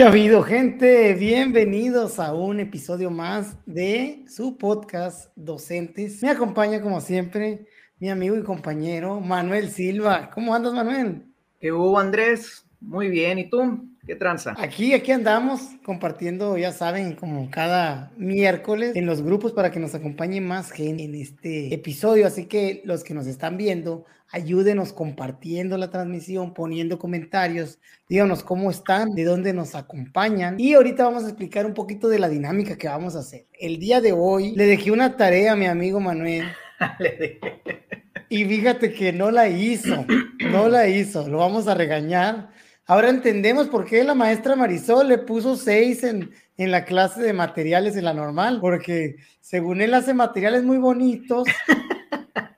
[0.00, 1.12] ¿Qué ha habido, gente?
[1.12, 6.22] Bienvenidos a un episodio más de su podcast Docentes.
[6.22, 7.66] Me acompaña, como siempre,
[7.98, 10.30] mi amigo y compañero Manuel Silva.
[10.32, 11.26] ¿Cómo andas, Manuel?
[11.60, 12.64] ¿Qué hubo, Andrés?
[12.80, 13.40] Muy bien.
[13.40, 13.90] ¿Y tú?
[14.06, 14.54] ¿Qué tranza?
[14.56, 19.94] Aquí, aquí andamos compartiendo, ya saben, como cada miércoles en los grupos para que nos
[19.94, 22.26] acompañe más gente en este episodio.
[22.26, 28.70] Así que los que nos están viendo, ayúdenos compartiendo la transmisión, poniendo comentarios, díganos cómo
[28.70, 30.58] están, de dónde nos acompañan.
[30.58, 33.46] Y ahorita vamos a explicar un poquito de la dinámica que vamos a hacer.
[33.58, 36.46] El día de hoy le dejé una tarea a mi amigo Manuel.
[38.28, 40.06] y fíjate que no la hizo,
[40.50, 42.50] no la hizo, lo vamos a regañar
[42.90, 47.32] Ahora entendemos por qué la maestra Marisol le puso seis en, en la clase de
[47.32, 51.46] materiales en la normal, porque según él hace materiales muy bonitos.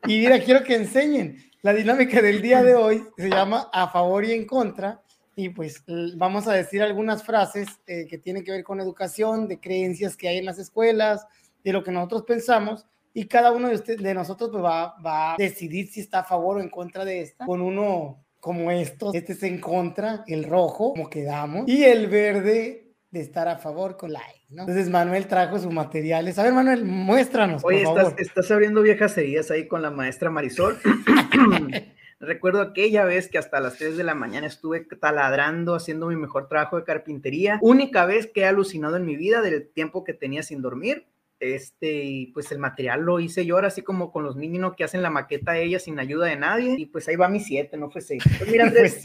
[0.05, 1.37] Y mira, quiero que enseñen.
[1.65, 5.01] La dinámica del día de hoy se llama a favor y en contra.
[5.37, 5.85] Y pues
[6.17, 10.27] vamos a decir algunas frases eh, que tienen que ver con educación, de creencias que
[10.27, 11.25] hay en las escuelas,
[11.63, 12.85] de lo que nosotros pensamos.
[13.15, 16.25] Y cada uno de, usted, de nosotros pues va, va a decidir si está a
[16.25, 19.15] favor o en contra de esta, con uno como estos.
[19.15, 22.82] Este es en contra, el rojo, como quedamos, y el verde
[23.13, 24.63] de estar a favor con like, ¿no?
[24.63, 26.39] Entonces Manuel trajo sus materiales.
[26.39, 27.63] A ver, Manuel, muéstranos.
[27.63, 30.79] Oye, estás, estás, abriendo viejas heridas ahí con la maestra Marisol.
[32.21, 36.49] Recuerdo aquella vez que hasta las 3 de la mañana estuve taladrando, haciendo mi mejor
[36.49, 37.59] trabajo de carpintería.
[37.61, 41.07] Única vez que he alucinado en mi vida del tiempo que tenía sin dormir
[41.43, 44.85] este, y pues el material lo hice yo ahora así como con los niños que
[44.85, 47.91] hacen la maqueta ella sin ayuda de nadie, y pues ahí va mi siete, no
[47.91, 48.23] fue seis.
[48.39, 49.03] Pues mira, Andrés,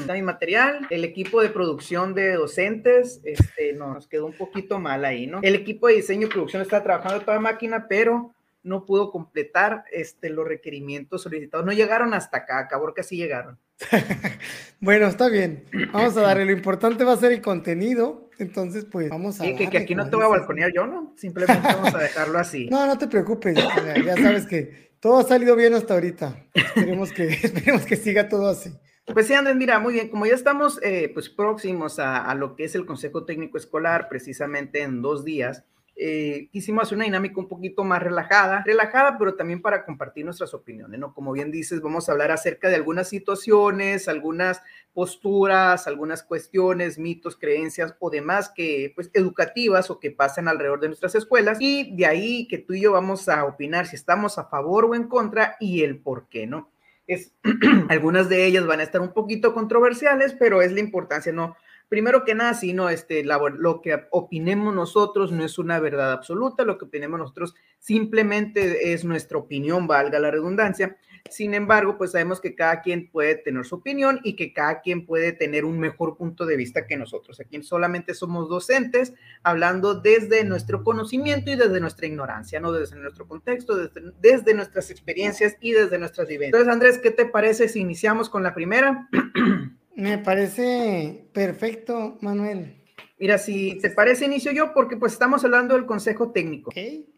[0.00, 5.04] está mi material, el equipo de producción de docentes, este, nos quedó un poquito mal
[5.04, 5.38] ahí, ¿no?
[5.42, 10.30] El equipo de diseño y producción está trabajando toda máquina, pero no pudo completar este,
[10.30, 11.64] los requerimientos solicitados.
[11.64, 13.58] No llegaron hasta acá, acabó que así llegaron.
[14.80, 15.64] bueno, está bien.
[15.92, 16.44] Vamos a darle.
[16.44, 18.21] Lo importante va a ser el contenido.
[18.38, 19.46] Entonces, pues vamos a.
[19.46, 21.12] Y que, aquí no te voy a balconear yo, ¿no?
[21.16, 22.66] Simplemente vamos a dejarlo así.
[22.70, 23.56] no, no te preocupes.
[23.56, 26.46] Ya, sabes que todo ha salido bien hasta ahorita.
[26.54, 28.72] Esperemos que, esperemos que siga todo así.
[29.06, 32.54] Pues sí, Andrés, mira, muy bien, como ya estamos eh, pues próximos a, a, lo
[32.54, 35.64] que es el Consejo Técnico Escolar, precisamente en dos días,
[35.94, 40.54] eh, quisimos hacer una dinámica un poquito más relajada, relajada, pero también para compartir nuestras
[40.54, 41.12] opiniones, ¿no?
[41.12, 44.62] Como bien dices, vamos a hablar acerca de algunas situaciones, algunas
[44.94, 50.88] posturas, algunas cuestiones, mitos, creencias o demás que, pues, educativas o que pasan alrededor de
[50.88, 54.44] nuestras escuelas y de ahí que tú y yo vamos a opinar si estamos a
[54.44, 56.70] favor o en contra y el por qué, ¿no?
[57.06, 57.34] Es,
[57.90, 61.54] algunas de ellas van a estar un poquito controversiales, pero es la importancia, ¿no?
[61.92, 66.78] Primero que nada, sino este, lo que opinemos nosotros no es una verdad absoluta, lo
[66.78, 70.96] que opinemos nosotros simplemente es nuestra opinión, valga la redundancia.
[71.28, 75.04] Sin embargo, pues sabemos que cada quien puede tener su opinión y que cada quien
[75.04, 77.38] puede tener un mejor punto de vista que nosotros.
[77.40, 83.28] Aquí solamente somos docentes hablando desde nuestro conocimiento y desde nuestra ignorancia, no desde nuestro
[83.28, 86.58] contexto, desde, desde nuestras experiencias y desde nuestras vivencias.
[86.58, 89.10] Entonces, Andrés, ¿qué te parece si iniciamos con la primera?
[89.94, 92.82] Me parece perfecto, Manuel.
[93.22, 96.72] Mira, si te parece, inicio yo, porque pues estamos hablando del consejo técnico.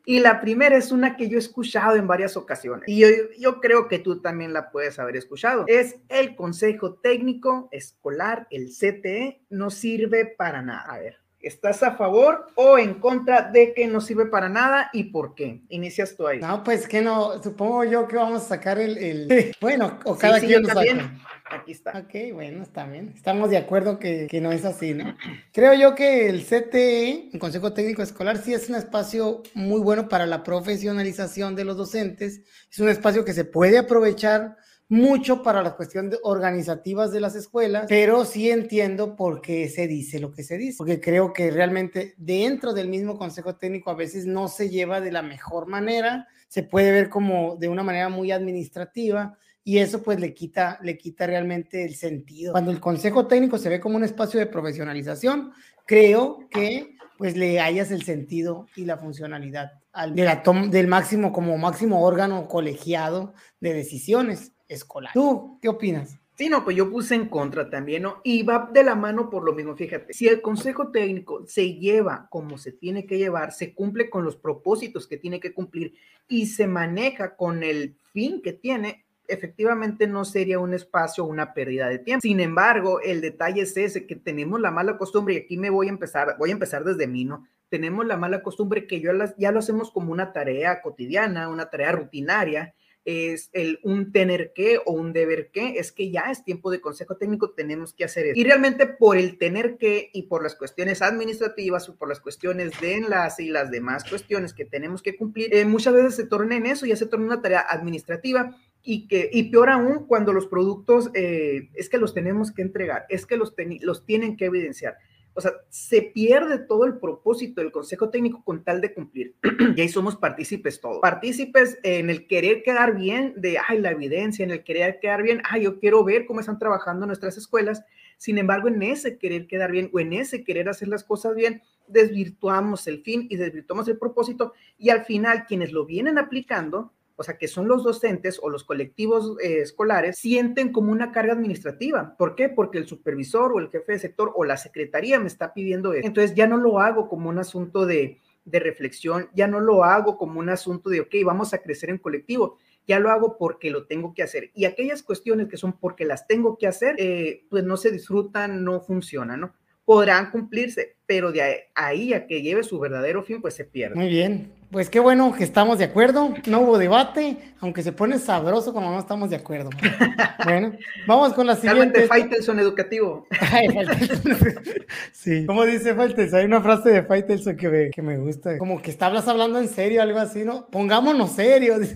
[0.04, 2.86] Y la primera es una que yo he escuchado en varias ocasiones.
[2.88, 3.08] Y yo,
[3.38, 5.64] yo, creo que tú también la puedes haber escuchado.
[5.66, 10.82] Es el consejo técnico escolar, el CTE, no sirve para nada.
[10.92, 15.04] A ver, ¿Estás a favor o en contra de que no sirve para nada y
[15.04, 15.60] por qué?
[15.68, 16.40] Inicias tú ahí.
[16.40, 19.54] No, pues que no, supongo yo que vamos a sacar el, el...
[19.60, 21.12] bueno, o cada quien lo saca.
[21.50, 21.90] Aquí está.
[21.98, 23.12] Ok, bueno, está bien.
[23.14, 25.14] Estamos de acuerdo que, que, no es así, ¿no?
[25.52, 30.08] Creo yo que el CTE, el Consejo Técnico Escolar, sí es un espacio muy bueno
[30.08, 32.40] para la profesionalización de los docentes.
[32.70, 34.56] Es un espacio que se puede aprovechar
[34.88, 40.18] mucho para las cuestiones organizativas de las escuelas, pero sí entiendo por qué se dice
[40.18, 44.26] lo que se dice, porque creo que realmente dentro del mismo consejo técnico a veces
[44.26, 48.30] no se lleva de la mejor manera, se puede ver como de una manera muy
[48.30, 52.52] administrativa y eso pues le quita, le quita realmente el sentido.
[52.52, 55.52] Cuando el consejo técnico se ve como un espacio de profesionalización,
[55.86, 62.04] creo que pues le hayas el sentido y la funcionalidad al, del máximo como máximo
[62.04, 65.12] órgano colegiado de decisiones escolar.
[65.12, 66.18] ¿Tú qué opinas?
[66.36, 68.20] Sí, no, pues yo puse en contra también, ¿no?
[68.24, 72.26] Y va de la mano por lo mismo, fíjate, si el consejo técnico se lleva
[72.28, 75.94] como se tiene que llevar, se cumple con los propósitos que tiene que cumplir
[76.26, 81.88] y se maneja con el fin que tiene, efectivamente no sería un espacio una pérdida
[81.88, 82.22] de tiempo.
[82.22, 85.86] Sin embargo, el detalle es ese, que tenemos la mala costumbre, y aquí me voy
[85.86, 87.46] a empezar, voy a empezar desde mí, ¿no?
[87.68, 91.92] Tenemos la mala costumbre que yo ya lo hacemos como una tarea cotidiana, una tarea
[91.92, 96.70] rutinaria, es el un tener que o un deber que, es que ya es tiempo
[96.70, 98.40] de consejo técnico, tenemos que hacer eso.
[98.40, 102.72] Y realmente por el tener que y por las cuestiones administrativas o por las cuestiones
[102.80, 106.56] de enlace y las demás cuestiones que tenemos que cumplir, eh, muchas veces se torna
[106.56, 110.46] en eso, ya se torna una tarea administrativa y que y peor aún cuando los
[110.46, 114.96] productos eh, es que los tenemos que entregar, es que los, los tienen que evidenciar.
[115.34, 119.34] O sea, se pierde todo el propósito del Consejo Técnico con tal de cumplir.
[119.76, 121.00] y ahí somos partícipes todos.
[121.00, 125.42] Partícipes en el querer quedar bien de, ay, la evidencia, en el querer quedar bien,
[125.44, 127.84] ay, yo quiero ver cómo están trabajando nuestras escuelas.
[128.16, 131.62] Sin embargo, en ese querer quedar bien o en ese querer hacer las cosas bien,
[131.88, 134.54] desvirtuamos el fin y desvirtuamos el propósito.
[134.78, 138.64] Y al final, quienes lo vienen aplicando, o sea, que son los docentes o los
[138.64, 142.16] colectivos eh, escolares, sienten como una carga administrativa.
[142.18, 142.48] ¿Por qué?
[142.48, 146.06] Porque el supervisor o el jefe de sector o la secretaría me está pidiendo eso.
[146.06, 150.38] Entonces ya no lo hago como un asunto de, reflexión, ya no lo hago como
[150.38, 154.12] un asunto de, ok, vamos a crecer en colectivo, ya lo hago porque lo tengo
[154.12, 154.50] que hacer.
[154.54, 158.62] Y aquellas cuestiones que son porque las tengo que hacer, eh, pues no se disfrutan,
[158.62, 159.54] no funcionan, ¿no?
[159.86, 163.96] Podrán cumplirse, pero de ahí a que lleve su verdadero fin, pues se pierde.
[163.96, 166.34] Muy bien, pues qué bueno que estamos de acuerdo.
[166.48, 169.70] No hubo debate, aunque se pone sabroso cuando no estamos de acuerdo.
[170.44, 170.72] Bueno,
[171.06, 172.06] vamos con la siguiente.
[172.06, 173.26] Faitelson educativo.
[175.12, 178.58] sí, como dice Faitelson, hay una frase de Faitelson que me, que me gusta.
[178.58, 180.66] Como que estabas hablando en serio, algo así, ¿no?
[180.66, 181.88] Pongámonos serios.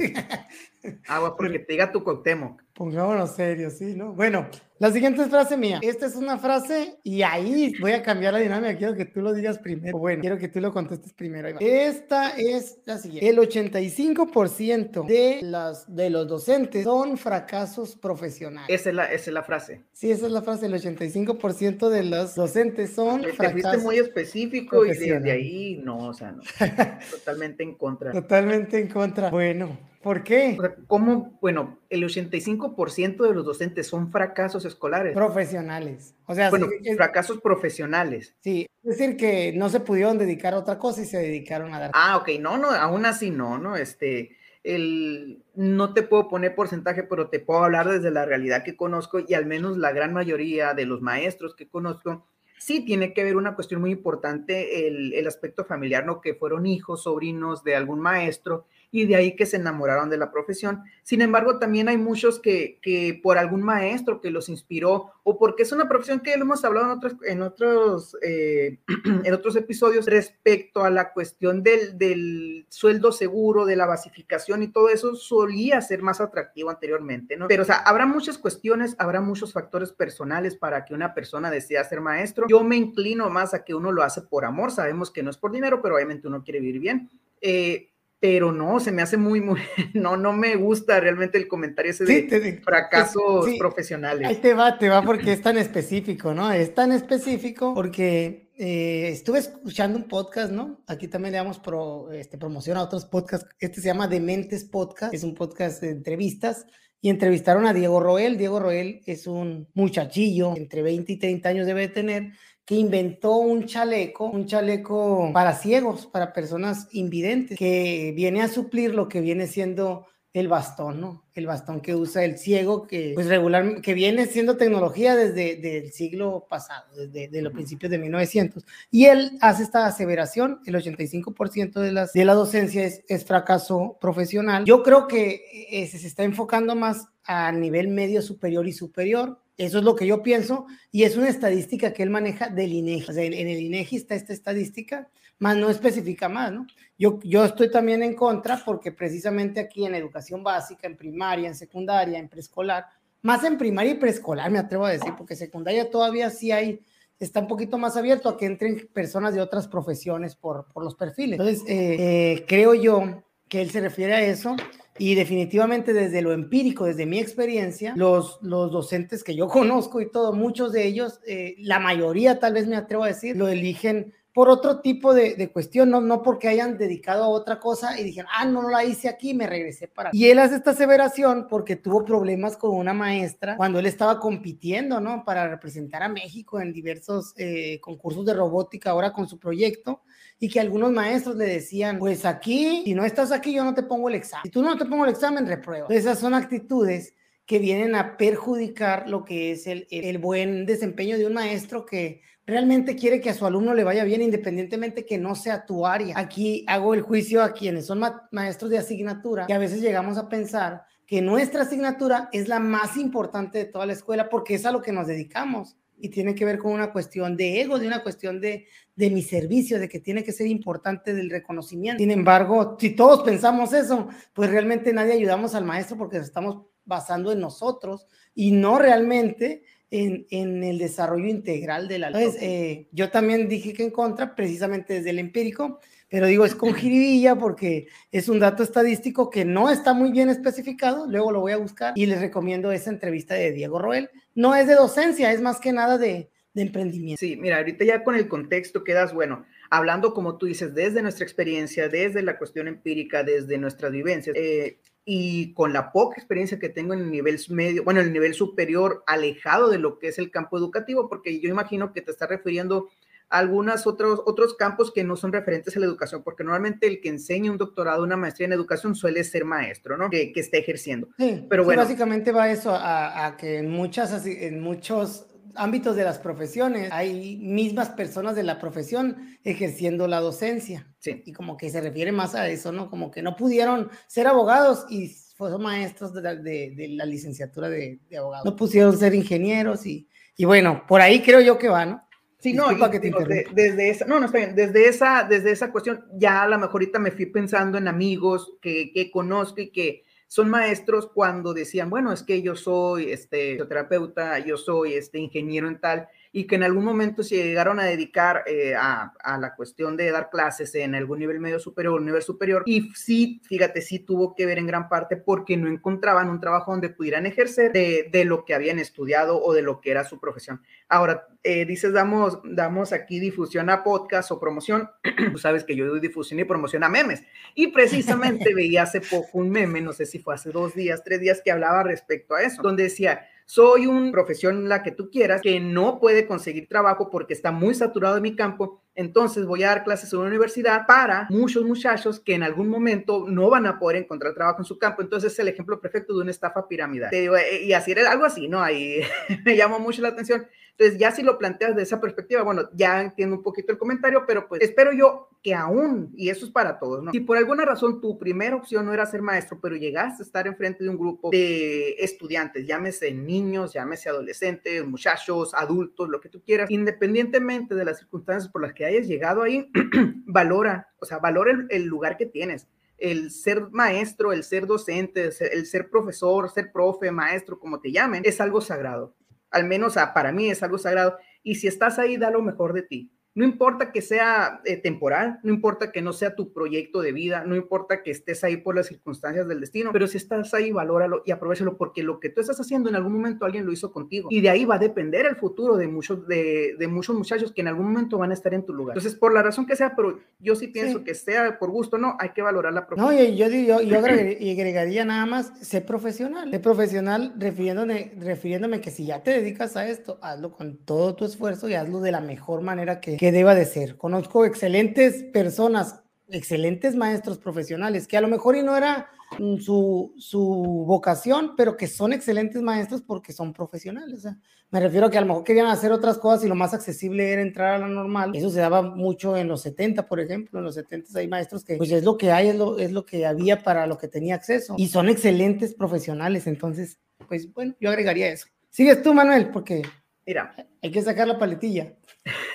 [1.09, 2.63] Agua, porque te diga tu Cuauhtémoc.
[2.79, 4.13] Pongámonos serios, sí, ¿no?
[4.13, 4.47] Bueno,
[4.79, 5.81] la siguiente es frase mía.
[5.83, 8.77] Esta es una frase y ahí voy a cambiar la dinámica.
[8.77, 9.99] Quiero que tú lo digas primero.
[9.99, 11.49] Bueno, quiero que tú lo contestes primero.
[11.59, 13.29] Esta es la siguiente.
[13.29, 18.69] El 85% de, las, de los docentes son fracasos profesionales.
[18.71, 19.83] Esa es la, esa es la frase.
[19.93, 20.67] Sí, esa es la frase.
[20.67, 23.61] El 85% de los docentes son Te fracasos.
[23.61, 26.43] fuiste muy específico y desde ahí no, o sea, no.
[27.11, 28.13] Totalmente en contra.
[28.13, 29.31] Totalmente en contra.
[29.31, 30.57] Bueno, ¿Por qué?
[30.87, 31.39] ¿Cómo?
[31.41, 35.13] Bueno, el 85% de los docentes son fracasos escolares.
[35.13, 36.15] Profesionales.
[36.27, 38.37] O sea, bueno, fracasos profesionales.
[38.41, 41.81] Sí, es decir, que no se pudieron dedicar a otra cosa y se dedicaron a
[41.81, 41.91] dar.
[41.95, 43.77] Ah, ok, no, no, aún así no, ¿no?
[43.77, 48.77] Este, el, no te puedo poner porcentaje, pero te puedo hablar desde la realidad que
[48.77, 52.25] conozco y al menos la gran mayoría de los maestros que conozco
[52.59, 56.21] sí tiene que ver una cuestión muy importante, el, el, aspecto familiar, ¿no?
[56.21, 60.31] Que fueron hijos, sobrinos de algún maestro y de ahí que se enamoraron de la
[60.31, 60.83] profesión.
[61.03, 65.63] Sin embargo, también hay muchos que, que por algún maestro que los inspiró o porque
[65.63, 68.79] es una profesión que lo hemos hablado en otros, en otros, eh,
[69.25, 74.69] en otros episodios respecto a la cuestión del, del, sueldo seguro, de la basificación y
[74.69, 77.49] todo eso solía ser más atractivo anteriormente, ¿no?
[77.49, 81.85] Pero, o sea, habrá muchas cuestiones, habrá muchos factores personales para que una persona decida
[81.85, 82.47] ser maestro.
[82.49, 85.37] Yo me inclino más a que uno lo hace por amor, sabemos que no es
[85.37, 87.11] por dinero, pero obviamente uno quiere vivir bien.
[87.41, 87.91] Eh,
[88.21, 89.61] pero no, se me hace muy, muy,
[89.95, 94.29] no, no me gusta realmente el comentario ese de fracasos profesionales.
[94.29, 96.53] Ahí te va, te va porque es tan específico, ¿no?
[96.53, 100.83] Es tan específico porque eh, estuve escuchando un podcast, ¿no?
[100.89, 103.49] Aquí también le damos pro, este, promoción a otros podcasts.
[103.61, 106.67] Este se llama Dementes Podcast, es un podcast de entrevistas.
[107.01, 108.37] Y entrevistaron a Diego Roel.
[108.37, 112.33] Diego Roel es un muchachillo, entre 20 y 30 años debe tener,
[112.69, 118.95] que inventó un chaleco, un chaleco para ciegos, para personas invidentes, que viene a suplir
[118.95, 120.05] lo que viene siendo
[120.35, 121.25] el bastón, ¿no?
[121.33, 125.93] El bastón que usa el ciego, que pues regular, que viene siendo tecnología desde el
[125.93, 128.63] siglo pasado, desde los principios de 1900.
[128.91, 133.97] Y él hace esta aseveración, el 85% de, las, de la docencia es, es, fracaso
[133.99, 134.67] profesional.
[134.67, 139.79] Yo creo que eh, se está enfocando más a nivel medio superior y superior, eso
[139.79, 143.21] es lo que yo pienso y es una estadística que él maneja del INEGI.
[143.21, 145.09] En, el INEGI está esta estadística,
[145.41, 146.67] más no especifica más, ¿no?
[146.97, 151.57] Yo, yo estoy también en contra porque precisamente aquí en educación básica, en primaria, en
[151.57, 152.87] secundaria, en preescolar,
[153.23, 156.81] más en primaria y preescolar me atrevo a decir, porque secundaria todavía sí hay,
[157.19, 160.95] está un poquito más abierto a que entren personas de otras profesiones por, por los
[160.95, 161.39] perfiles.
[161.39, 164.55] Entonces, eh, eh, creo yo que él se refiere a eso
[164.99, 170.11] y definitivamente desde lo empírico, desde mi experiencia, los, los docentes que yo conozco y
[170.11, 174.15] todo, muchos de ellos, eh, la mayoría tal vez me atrevo a decir, lo eligen
[174.35, 178.05] por otro tipo de, de, cuestión, no, no porque hayan dedicado a otra cosa y
[178.05, 180.11] dijeron, ah, no, la hice aquí, me regresé para...
[180.13, 185.01] Y él hace esta aseveración porque tuvo problemas con una maestra cuando él estaba compitiendo,
[185.01, 185.25] ¿no?
[185.25, 190.03] Para representar a México en diversos eh, concursos de robótica ahora con su proyecto
[190.41, 193.83] y que algunos maestros le decían, pues aquí, si no estás aquí, yo no te
[193.83, 194.45] pongo el examen.
[194.45, 195.89] Si tú no te pongo el examen, reprueba.
[195.91, 197.15] Esas son actitudes
[197.45, 202.21] que vienen a perjudicar lo que es el, el buen desempeño de un maestro que
[202.47, 206.19] realmente quiere que a su alumno le vaya bien independientemente que no sea tu área.
[206.19, 210.29] Aquí hago el juicio a quienes son maestros de asignatura que a veces llegamos a
[210.29, 214.73] pensar que nuestra asignatura es la más importante de toda la escuela porque es a
[214.73, 218.03] lo que nos dedicamos y tiene que ver con una cuestión de ego, de una
[218.03, 222.01] cuestión de, de mi servicio, de que tiene que ser importante del reconocimiento.
[222.01, 227.33] Sin embargo, si todos pensamos eso, pues realmente nadie ayudamos al maestro porque estamos basando
[227.33, 233.11] en nosotros y no realmente en, en, el desarrollo integral de la Entonces, eh, yo
[233.11, 237.89] también dije que en contra, precisamente desde el empírico, pero digo, es con jiribilla porque
[238.11, 241.93] es un dato estadístico que no está muy bien especificado, luego lo voy a buscar
[241.97, 244.11] y les recomiendo esa entrevista de Diego Roel.
[244.35, 247.21] No es de docencia, es más que nada de, de emprendimiento.
[247.21, 251.25] Sí, mira, ahorita ya con el contexto quedas, bueno, hablando como tú dices, desde nuestra
[251.25, 254.35] experiencia, desde la cuestión empírica, desde nuestras vivencias.
[254.37, 254.79] Eh,
[255.11, 258.35] y con la poca experiencia que tengo en el nivel medio, bueno, en el nivel
[258.35, 262.27] superior, alejado de lo que es el campo educativo, porque yo imagino que te está
[262.27, 262.91] refiriendo
[263.31, 267.11] algunos otros, otros campos que no son referentes a la educación, porque normalmente el que
[267.11, 270.09] enseña un doctorado, una maestría en educación suele ser maestro, ¿no?
[270.09, 271.09] Que, que esté ejerciendo.
[271.19, 271.83] Sí, pero bueno.
[271.83, 277.37] básicamente va eso a, a, que en, muchas, en muchos ámbitos de las profesiones hay
[277.37, 280.87] mismas personas de la profesión ejerciendo la docencia.
[280.99, 281.23] Sí.
[281.27, 282.89] Y como que se refiere más a eso, ¿no?
[282.89, 288.01] Como que no pudieron ser abogados y fueron maestros de la, de, la licenciatura de,
[288.09, 288.45] de, abogados.
[288.45, 292.08] No pusieron ser ingenieros y, y bueno, por ahí creo yo que va, ¿no?
[292.41, 293.11] Sí, no, que te
[293.53, 296.75] desde esa, no, no está bien, desde esa, desde esa cuestión, ya a lo mejor
[296.83, 301.91] ahorita me fui pensando en amigos que, que conozco y que son maestros cuando decían,
[301.91, 306.55] bueno, es que yo soy este terapeuta, yo soy este ingeniero en tal, y que
[306.55, 310.73] en algún momento se llegaron a dedicar eh, a, a, la cuestión de dar clases
[310.77, 312.63] en algún nivel medio superior o nivel superior.
[312.65, 316.71] Y sí, fíjate, sí tuvo que ver en gran parte porque no encontraban un trabajo
[316.71, 320.21] donde pudieran ejercer de, de lo que habían estudiado o de lo que era su
[320.21, 320.63] profesión.
[320.89, 324.91] Ahora, eh, dices, damos, damos aquí difusión a podcast o promoción.
[325.33, 327.25] Tú sabes que yo doy difusión y promoción a memes.
[327.57, 331.21] Y precisamente veía hace poco un meme, no sé si fue hace dos días, tres
[331.21, 335.41] días, que hablaba respecto a eso, donde decía, soy una profesión la que tú quieras,
[335.41, 339.69] que no puede conseguir trabajo porque está muy saturado en mi campo, entonces voy a
[339.69, 343.79] dar clases en una universidad para muchos muchachos que en algún momento no van a
[343.79, 345.01] poder encontrar trabajo en su campo.
[345.01, 347.09] Entonces es el ejemplo perfecto de una estafa piramidal.
[347.15, 348.61] Eh, y así era algo así, ¿no?
[348.61, 349.01] Ahí
[349.47, 350.47] me llamó mucho la atención.
[350.79, 354.25] Entonces, ya si lo planteas de esa perspectiva, bueno, ya entiendo un poquito el comentario,
[354.29, 357.11] pero pues espero yo que aún, y eso es para todos, ¿no?
[357.11, 360.47] Si por alguna razón tu primera opción no era ser maestro, pero llegaste a estar
[360.47, 366.43] enfrente de un grupo de estudiantes, llámese niños, llámese adolescentes, muchachos, adultos, lo que tú
[366.45, 369.73] quieras, independientemente de las circunstancias por las que hayas llegado ahí,
[370.27, 372.69] valora, o sea, valora el, el lugar que tienes
[372.99, 378.23] el ser maestro, el ser docente, el ser profesor, ser profe, maestro, como te llamen,
[378.25, 379.15] es algo sagrado
[379.51, 381.19] al menos para mí es algo sagrado.
[381.43, 383.13] Y si estás ahí, da lo mejor de ti.
[383.39, 387.45] No importa que sea eh, temporal, no importa que no sea tu proyecto de vida,
[387.47, 391.23] no importa que estés ahí por las circunstancias del destino, pero si estás ahí, valóralo
[391.25, 394.27] y aprovechalo porque lo que tú estás haciendo en algún momento alguien lo hizo contigo
[394.33, 397.61] y de ahí va a depender el futuro de muchos, de, de muchos muchachos que
[397.61, 398.97] en algún momento van a estar en tu lugar.
[398.97, 402.17] Entonces, por la razón que sea, pero yo sí pienso que sea por gusto, no,
[402.19, 403.15] hay que valorar la profesión.
[403.15, 409.07] No, yo, yo, yo agregaría, nada más, ser profesional, ser profesional refiriéndome, refiriéndome que si
[409.07, 412.63] ya te dedicas a esto, hazlo con todo tu esfuerzo y hazlo de la mejor
[412.63, 413.97] manera que, que deba de ser.
[413.97, 419.09] Conozco excelentes personas, excelentes maestros profesionales, que a lo mejor y no era
[419.39, 424.27] mm, su, su vocación, pero que son excelentes maestros porque son profesionales.
[424.71, 427.33] me refiero a que a lo mejor querían hacer otras cosas y lo más accesible
[427.33, 428.33] era entrar a la normal.
[428.35, 430.59] Eso se daba mucho en los 70, por ejemplo.
[430.59, 433.05] En los 70 hay maestros que, pues es lo que hay, es lo, es lo
[433.07, 434.75] que había para lo que tenía acceso.
[434.79, 436.47] Y son excelentes profesionales.
[436.47, 438.47] Entonces, pues bueno, yo agregaría eso.
[438.71, 439.83] Sigues tú, Manuel, porque
[440.29, 441.95] Mira, hay que sacar la paletilla.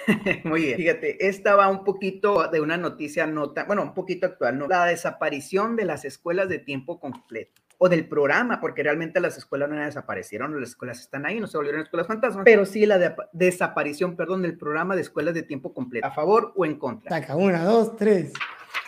[0.44, 4.58] Muy bien, fíjate, esta va un poquito de una noticia nota, bueno, un poquito actual,
[4.58, 4.68] ¿no?
[4.68, 9.70] La desaparición de las escuelas de tiempo completo o del programa, porque realmente las escuelas
[9.70, 14.15] no desaparecieron, las escuelas están ahí, no se volvieron escuelas fantasmas, pero sí la desaparición,
[14.15, 16.08] perdón, del programa de escuelas de tiempo completo.
[16.08, 17.10] ¿A favor o en contra?
[17.10, 18.32] Saca una, dos, tres.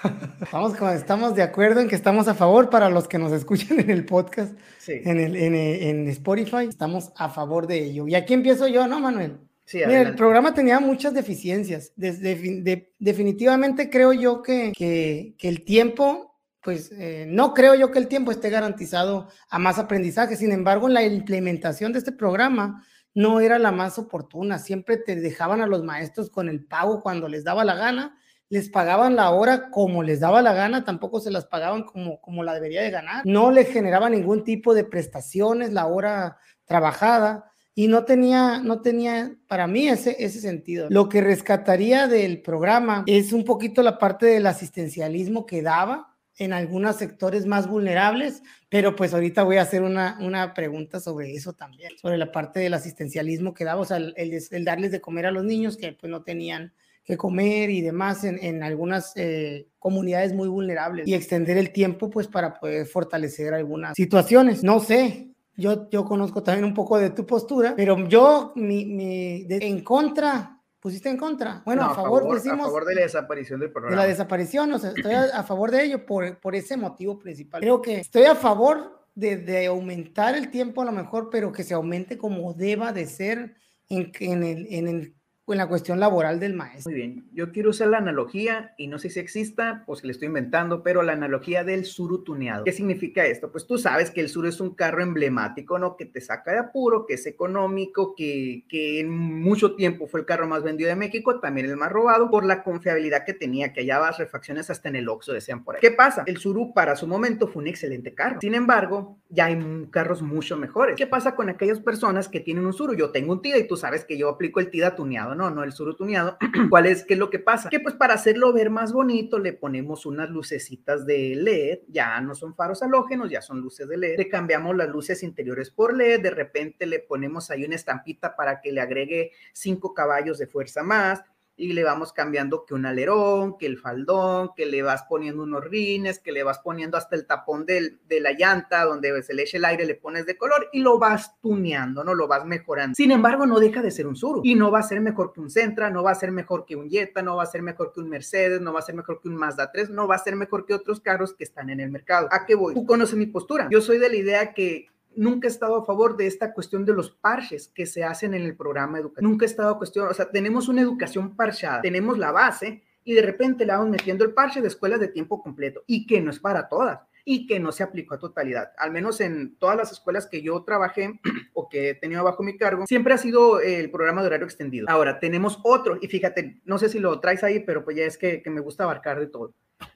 [0.51, 3.89] Vamos, estamos de acuerdo en que estamos a favor para los que nos escuchan en
[3.89, 8.07] el podcast, en, el, en, Spotify, estamos a favor de ello.
[8.07, 9.39] Y aquí empiezo yo, ¿no, Manuel?
[9.65, 11.91] Sí, Mira, el programa tenía muchas deficiencias.
[11.95, 18.31] definitivamente creo yo que, que, el tiempo, pues eh, no creo yo que el tiempo
[18.31, 20.35] esté garantizado a más aprendizaje.
[20.35, 24.59] Sin embargo, la implementación de este programa no era la más oportuna.
[24.59, 28.19] Siempre te dejaban a los maestros con el pago cuando les daba la gana
[28.49, 32.43] les pagaban la hora como les daba la gana, tampoco se las pagaban como, como
[32.43, 37.51] la debería de ganar, no les generaba ningún tipo de prestaciones la hora trabajada.
[37.77, 40.87] Y no tenía, no tenía para mí ese, ese sentido.
[40.89, 46.53] Lo que rescataría del programa es un poquito la parte del asistencialismo que daba en
[46.53, 51.53] algunos sectores más vulnerables, pero pues ahorita voy a hacer una, una pregunta sobre eso
[51.53, 55.31] también, sobre la parte del asistencialismo que daba, o sea, el, darles de comer a
[55.31, 60.33] los niños que pues no tenían que comer y demás en, en algunas eh, comunidades
[60.33, 64.63] muy vulnerables y extender el tiempo pues para poder fortalecer algunas situaciones.
[64.63, 69.45] No sé, yo, yo conozco también un poco de tu postura, pero yo mi, mi
[69.49, 71.61] en contra, pusiste en contra.
[71.65, 73.95] Bueno, a, favor, decimos, a favor de la desaparición del programa.
[73.95, 77.61] De la desaparición, o sea, estoy a, favor de ello por, por ese motivo principal.
[77.61, 81.63] Creo que estoy a favor de, de, aumentar el tiempo a lo mejor, pero que
[81.63, 83.55] se aumente como deba de ser
[83.89, 85.15] en, en, el, en el
[85.53, 86.91] en la cuestión laboral del maestro.
[86.91, 90.11] Muy bien, yo quiero usar la analogía, y no sé si exista o si le
[90.11, 92.63] estoy inventando, pero la analogía del suru tuneado.
[92.63, 93.51] ¿Qué significa esto?
[93.51, 95.97] Pues tú sabes que el sur es un carro emblemático, ¿no?
[95.97, 100.25] Que te saca de apuro, que es económico, que, que en mucho tiempo fue el
[100.25, 103.81] carro más vendido de México, también el más robado, por la confiabilidad que tenía, que
[103.81, 105.81] hallabas refacciones hasta en el Oxxo, decían por ahí.
[105.81, 106.23] ¿Qué pasa?
[106.25, 108.39] El Suru para su momento fue un excelente carro.
[108.41, 110.95] Sin embargo, ya hay carros mucho mejores.
[110.95, 112.95] ¿Qué pasa con aquellas personas que tienen un Suru?
[112.95, 115.63] Yo tengo un TIDA y tú sabes que yo aplico el TIDA tuneado no, no
[115.63, 116.37] el surutuneado.
[116.69, 117.69] ¿Cuál es, qué es lo que pasa?
[117.69, 122.35] Que pues para hacerlo ver más bonito le ponemos unas lucecitas de LED, ya no
[122.35, 126.21] son faros halógenos, ya son luces de LED, le cambiamos las luces interiores por LED,
[126.21, 130.83] de repente le ponemos ahí una estampita para que le agregue 5 caballos de fuerza
[130.83, 131.23] más,
[131.57, 135.63] y le vamos cambiando que un alerón, que el faldón, que le vas poniendo unos
[135.63, 139.43] rines, que le vas poniendo hasta el tapón del, de la llanta donde se le
[139.43, 142.13] eche el aire, le pones de color y lo vas tuneando, ¿no?
[142.13, 142.95] Lo vas mejorando.
[142.95, 145.39] Sin embargo, no deja de ser un Suru y no va a ser mejor que
[145.39, 147.93] un Centra, no va a ser mejor que un Jetta, no va a ser mejor
[147.93, 150.19] que un Mercedes, no va a ser mejor que un Mazda 3, no va a
[150.19, 152.27] ser mejor que otros carros que están en el mercado.
[152.31, 152.73] ¿A qué voy?
[152.73, 153.67] Tú conoces mi postura.
[153.71, 156.93] Yo soy de la idea que nunca he estado a favor de esta cuestión de
[156.93, 159.29] los parches que se hacen en el programa educativo.
[159.29, 163.13] Nunca he estado a cuestión, o sea, tenemos una educación parchada, tenemos la base y
[163.13, 166.31] de repente le vamos metiendo el parche de escuelas de tiempo completo y que no
[166.31, 168.71] es para todas y que no se aplicó a totalidad.
[168.77, 171.19] Al menos en todas las escuelas que yo trabajé
[171.53, 174.85] o que he tenido bajo mi cargo, siempre ha sido el programa de horario extendido.
[174.89, 178.17] Ahora, tenemos otro, y fíjate, no sé si lo traes ahí, pero pues ya es
[178.17, 179.53] que, que me gusta abarcar de todo.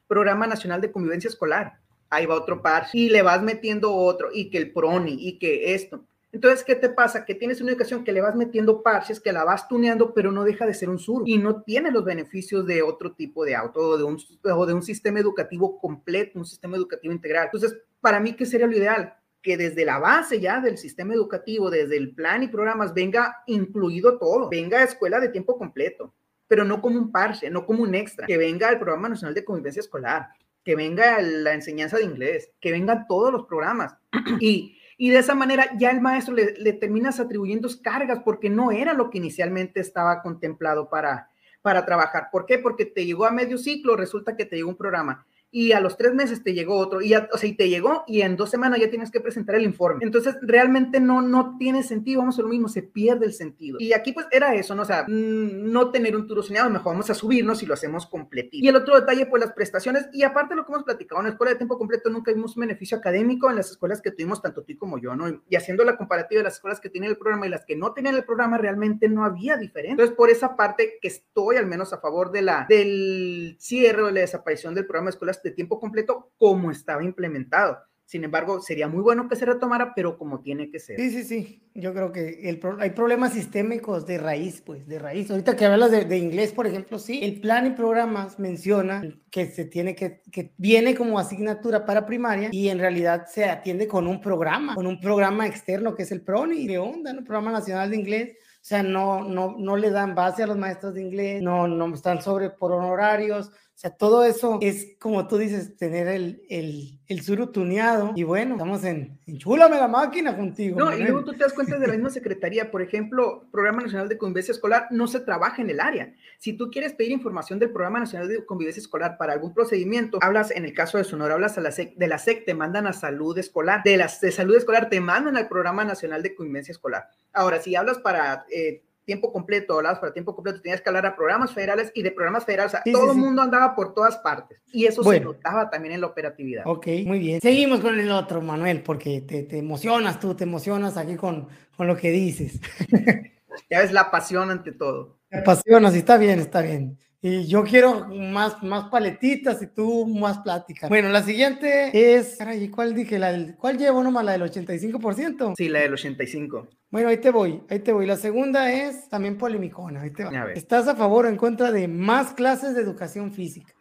[0.07, 4.49] Programa Nacional de Convivencia Escolar ahí va otro par y le vas metiendo otro y
[4.49, 6.03] que el proni y que esto.
[6.31, 7.25] Entonces, ¿qué te pasa?
[7.25, 10.43] Que tienes una educación que le vas metiendo parches, que la vas tuneando, pero no
[10.43, 13.79] deja de ser un sur y no tiene los beneficios de otro tipo de auto
[13.79, 17.45] o de un, o de un sistema educativo completo, un sistema educativo integral.
[17.45, 19.15] Entonces, para mí, ¿qué sería lo ideal?
[19.41, 24.19] Que desde la base ya del sistema educativo, desde el plan y programas, venga incluido
[24.19, 26.13] todo, venga a escuela de tiempo completo,
[26.47, 29.45] pero no como un parche, no como un extra, que venga el Programa Nacional de
[29.45, 30.29] Convivencia Escolar,
[30.63, 33.95] que venga la enseñanza de inglés, que vengan todos los programas.
[34.39, 38.71] Y, y de esa manera ya el maestro le, le, terminas atribuyendo cargas porque no
[38.71, 41.29] era lo que inicialmente estaba contemplado para,
[41.61, 42.27] para trabajar.
[42.31, 42.59] ¿Por qué?
[42.59, 45.97] Porque te llegó a medio ciclo, resulta que te llegó un programa y a los
[45.97, 48.79] tres meses te llegó otro, y o sea, y te llegó y en dos semanas
[48.79, 50.03] ya tienes que presentar el informe.
[50.03, 53.77] Entonces, realmente no, no tiene sentido, vamos a lo mismo, se pierde el sentido.
[53.79, 54.83] Y aquí pues era eso, ¿no?
[54.83, 58.05] O sea, mm, no tener un turo soñado, mejor vamos a subirnos y lo hacemos
[58.05, 58.63] completito.
[58.63, 61.31] Y el otro detalle, pues las prestaciones, y aparte lo que hemos platicado, en la
[61.31, 64.63] escuela de tiempo completo nunca vimos un beneficio académico en las escuelas que tuvimos, tanto
[64.63, 65.41] tú como yo, ¿no?
[65.49, 67.93] Y haciendo la comparativa de las escuelas que tienen el programa y las que no
[67.93, 69.91] tenían el programa, realmente no había diferencia.
[69.93, 74.11] Entonces, por esa parte que estoy al menos a favor de la, del cierre o
[74.11, 77.77] la desaparición del programa de escuelas de tiempo completo como estaba implementado.
[78.09, 80.99] Sin embargo, sería muy bueno que se retomara, pero como tiene que ser.
[80.99, 81.61] Sí, sí, sí.
[81.75, 85.29] Yo creo que el hay problemas sistémicos de raíz, pues, de raíz.
[85.29, 89.45] Ahorita que hablas de, de, inglés, por ejemplo, sí, el plan y programas menciona que
[89.45, 94.07] se tiene que, que viene como asignatura para primaria y en realidad se atiende con
[94.07, 97.23] un programa, con un programa externo que es el PRONI, de onda, ¿no?
[97.23, 98.37] Programa Nacional de Inglés.
[98.55, 101.93] O sea, no, no, no le dan base a los maestros de inglés, no, no
[101.93, 106.99] están sobre por honorarios, o sea, todo eso es, como tú dices, tener el, el,
[107.07, 108.11] el suru tuneado.
[108.13, 110.77] Y bueno, estamos en, enchúlame la máquina contigo.
[110.77, 112.71] No, y luego tú te das cuenta de la misma secretaría.
[112.71, 116.13] Por ejemplo, Programa Nacional de Convivencia Escolar no se trabaja en el área.
[116.39, 120.51] Si tú quieres pedir información del Programa Nacional de Convivencia Escolar para algún procedimiento, hablas,
[120.51, 122.91] en el caso de Sonora, hablas a la SEC, de la SEC te mandan a
[122.91, 127.07] Salud Escolar, de, las, de Salud Escolar te mandan al Programa Nacional de Convivencia Escolar.
[127.31, 128.45] Ahora, si hablas para...
[128.51, 132.11] Eh, tiempo completo, hablabas para tiempo completo, tenías que hablar a programas federales y de
[132.11, 135.67] programas federales, o sea, todo el mundo andaba por todas partes y eso se notaba
[135.71, 136.61] también en la operatividad.
[136.67, 137.41] Ok, muy bien.
[137.41, 141.87] Seguimos con el otro, Manuel, porque te, te emocionas tú, te emocionas aquí con, con
[141.87, 142.61] lo que dices.
[143.71, 145.17] ya ves la pasión ante todo.
[145.31, 146.99] La pasión, así está bien, está bien.
[147.21, 150.87] Y yo quiero más, más paletitas y tú más plática.
[150.87, 153.19] Bueno, la siguiente es, caray, ¿cuál dije?
[153.19, 154.23] La del, ¿Cuál llevo nomás?
[154.23, 155.53] ¿La del 85%?
[155.57, 156.69] Sí, la del 85.
[156.89, 158.05] Bueno, ahí te voy, ahí te voy.
[158.05, 160.51] La segunda es también polemicona, ahí te va.
[160.53, 163.73] ¿Estás a favor o en contra de más clases de educación física?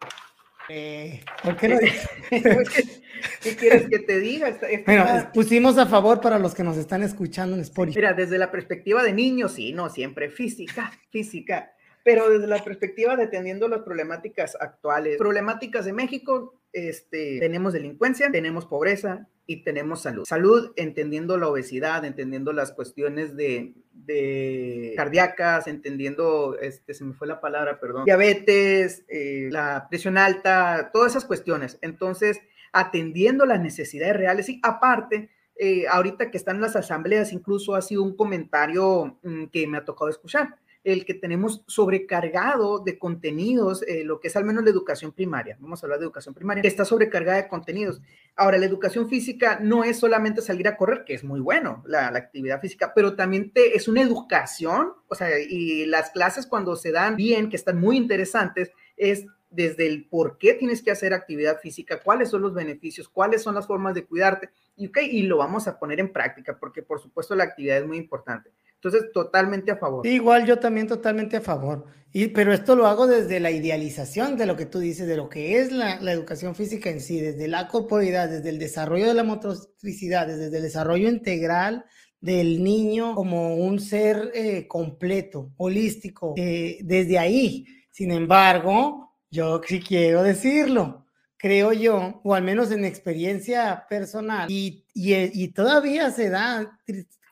[0.68, 1.78] Eh, ¿Por qué no?
[3.40, 4.58] ¿Qué quieres que te diga?
[4.84, 7.98] bueno, pusimos a favor para los que nos están escuchando en Spotify.
[7.98, 11.70] Mira, desde la perspectiva de niños, sí, no, siempre física, física
[12.08, 18.30] pero desde la perspectiva de atendiendo las problemáticas actuales, problemáticas de México, este, tenemos delincuencia,
[18.32, 20.24] tenemos pobreza y tenemos salud.
[20.24, 27.28] Salud entendiendo la obesidad, entendiendo las cuestiones de, de cardíacas, entendiendo, este, se me fue
[27.28, 31.78] la palabra, perdón, diabetes, eh, la presión alta, todas esas cuestiones.
[31.82, 32.40] Entonces,
[32.72, 38.02] atendiendo las necesidades reales y aparte, eh, ahorita que están las asambleas, incluso ha sido
[38.02, 40.56] un comentario mm, que me ha tocado escuchar
[40.92, 45.56] el que tenemos sobrecargado de contenidos, eh, lo que es al menos la educación primaria.
[45.60, 48.00] Vamos a hablar de educación primaria, que está sobrecargada de contenidos.
[48.36, 52.08] Ahora, la educación física no es solamente salir a correr, que es muy bueno la,
[52.08, 56.90] actividad física, pero también te, es una educación, o sea, y las clases cuando se
[56.90, 61.60] dan bien, que están muy interesantes, es desde el por qué tienes que hacer actividad
[61.60, 65.38] física, cuáles son los beneficios, cuáles son las formas de cuidarte, y, okay, y lo
[65.38, 68.50] vamos a poner en práctica, porque por supuesto la actividad es muy importante.
[68.82, 70.06] Entonces, totalmente a favor.
[70.06, 71.86] igual yo también totalmente a favor.
[72.12, 75.28] Y, pero esto lo hago desde la idealización de lo que tú dices, de lo
[75.28, 79.24] que es la, educación física en sí, desde la corporalidad, desde el desarrollo de la
[79.24, 81.84] motricidad, desde el desarrollo integral
[82.20, 87.66] del niño como un ser eh, completo, holístico, eh, desde ahí.
[87.90, 91.04] Sin embargo, yo sí quiero decirlo,
[91.36, 96.80] creo yo, o al menos en experiencia personal, y, y, y todavía se da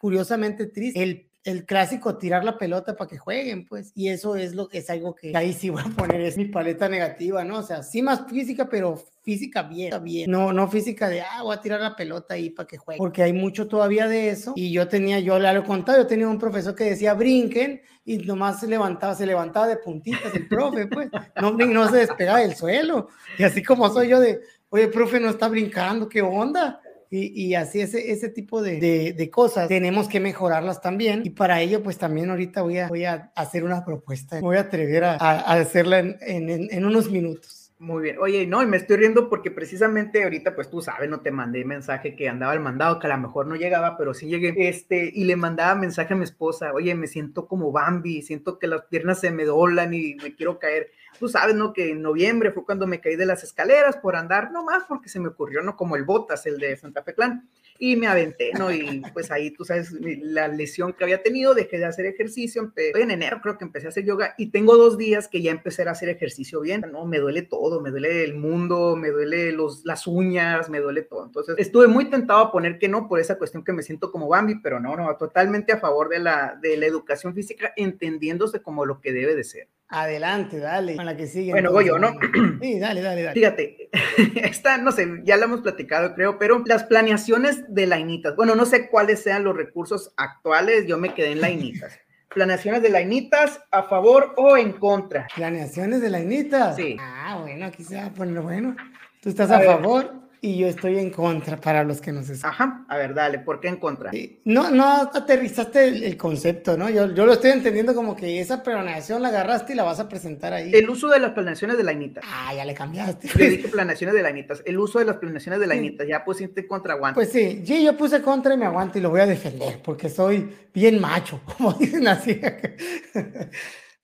[0.00, 4.56] curiosamente triste el el clásico tirar la pelota para que jueguen, pues, y eso es
[4.56, 7.58] lo que es algo que ahí sí voy a poner, es mi paleta negativa, ¿no?
[7.58, 10.28] O sea, sí más física, pero física bien, bien.
[10.28, 13.22] No, no física de, ah, voy a tirar la pelota ahí para que jueguen, porque
[13.22, 16.40] hay mucho todavía de eso, y yo tenía, yo le lo contado, yo tenía un
[16.40, 21.10] profesor que decía brinquen, y nomás se levantaba, se levantaba de puntitas el profe, pues,
[21.40, 25.30] no, no se despegaba del suelo, y así como soy yo de, oye, profe, no
[25.30, 26.80] está brincando, ¿qué onda?
[27.10, 29.68] Y, así ese, ese tipo de, de, cosas.
[29.68, 31.22] Tenemos que mejorarlas también.
[31.24, 34.62] Y para ello pues también ahorita voy a, voy a hacer una propuesta, voy a
[34.62, 37.66] atrever a, hacerla en, en, en, unos minutos.
[37.78, 41.20] Muy bien, oye, no, y me estoy riendo porque precisamente ahorita, pues tú sabes, no
[41.20, 44.28] te mandé mensaje que andaba el mandado, que a lo mejor no llegaba, pero sí
[44.28, 48.58] llegué, este, y le mandaba mensaje a mi esposa, oye, me siento como Bambi, siento
[48.58, 51.72] que las piernas se me doblan y me quiero caer tú sabes, ¿no?
[51.72, 55.08] Que en noviembre fue cuando me caí de las escaleras por andar, no más porque
[55.08, 55.76] se me ocurrió, ¿no?
[55.76, 57.48] Como el Botas, el de Santa Fe Clan,
[57.78, 58.72] y me aventé, ¿no?
[58.72, 63.10] Y pues ahí, tú sabes, la lesión que había tenido, dejé de hacer ejercicio, en
[63.10, 65.90] enero creo que empecé a hacer yoga y tengo dos días que ya empecé a
[65.90, 67.04] hacer ejercicio bien, ¿no?
[67.06, 71.26] Me duele todo, me duele el mundo, me duele los, las uñas, me duele todo.
[71.26, 74.28] Entonces, estuve muy tentado a poner que no por esa cuestión que me siento como
[74.28, 78.84] Bambi, pero no, no, totalmente a favor de la, de la educación física, entendiéndose como
[78.84, 79.68] lo que debe de ser.
[79.88, 81.52] Adelante, dale, con la que sigue.
[81.52, 82.12] Bueno, voy yo, ¿no?
[82.60, 83.34] Sí, dale, dale, dale.
[83.34, 83.88] Fíjate,
[84.36, 88.66] esta, no sé, ya la hemos platicado, creo, pero las planeaciones de Lainitas, bueno, no
[88.66, 91.98] sé cuáles sean los recursos actuales, yo me quedé en Lainitas.
[92.34, 95.28] Planeaciones de Lainitas, ¿a favor o en contra?
[95.34, 96.76] ¿Planeaciones de Lainitas?
[96.76, 96.96] Sí.
[97.00, 98.76] Ah, bueno, aquí se va a poner bueno.
[99.22, 100.25] ¿Tú estás a, favor?
[100.46, 102.50] Y yo estoy en contra para los que nos escuchan.
[102.50, 104.12] Ajá, a ver, dale, ¿por qué en contra?
[104.44, 106.88] No, no aterrizaste el, concepto, ¿no?
[106.88, 110.08] Yo, yo, lo estoy entendiendo como que esa planeación la agarraste y la vas a
[110.08, 110.70] presentar ahí.
[110.72, 112.20] El uso de las planeaciones de la INITA.
[112.24, 113.28] Ah, ya le cambiaste.
[113.36, 114.54] Le dije planeaciones de la INITA.
[114.64, 116.04] El uso de las planeaciones de la INITA.
[116.04, 117.16] Ya pusiste contra aguante.
[117.16, 120.08] Pues sí, sí, yo puse contra y me aguanto y lo voy a defender porque
[120.08, 122.40] soy bien macho, como dicen así.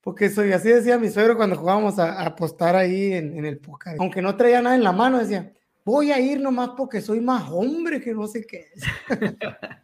[0.01, 3.95] Porque soy así, decía mi suegro cuando jugábamos a, apostar ahí en, en el póker.
[3.97, 5.53] Aunque no traía nada en la mano, decía,
[5.85, 8.67] voy a ir nomás porque soy más hombre que no sé qué.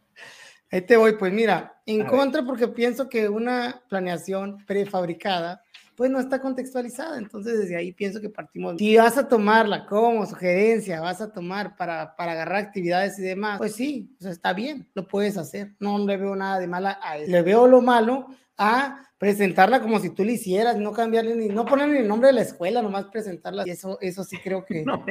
[0.72, 5.62] Ahí te voy, pues mira, en contra porque pienso que una planeación prefabricada
[6.00, 8.76] pues no está contextualizada, entonces desde ahí pienso que partimos.
[8.78, 13.58] Si vas a tomarla como sugerencia, vas a tomar para, para agarrar actividades y demás,
[13.58, 16.98] pues sí, o sea, está bien, lo puedes hacer, no le veo nada de mala
[17.02, 17.30] a eso.
[17.30, 21.66] Le veo lo malo a presentarla como si tú le hicieras, no cambiarle ni, no
[21.66, 23.64] ponerle el nombre de la escuela, nomás presentarla.
[23.66, 24.82] Y eso, eso sí creo que.
[24.90, 25.04] No,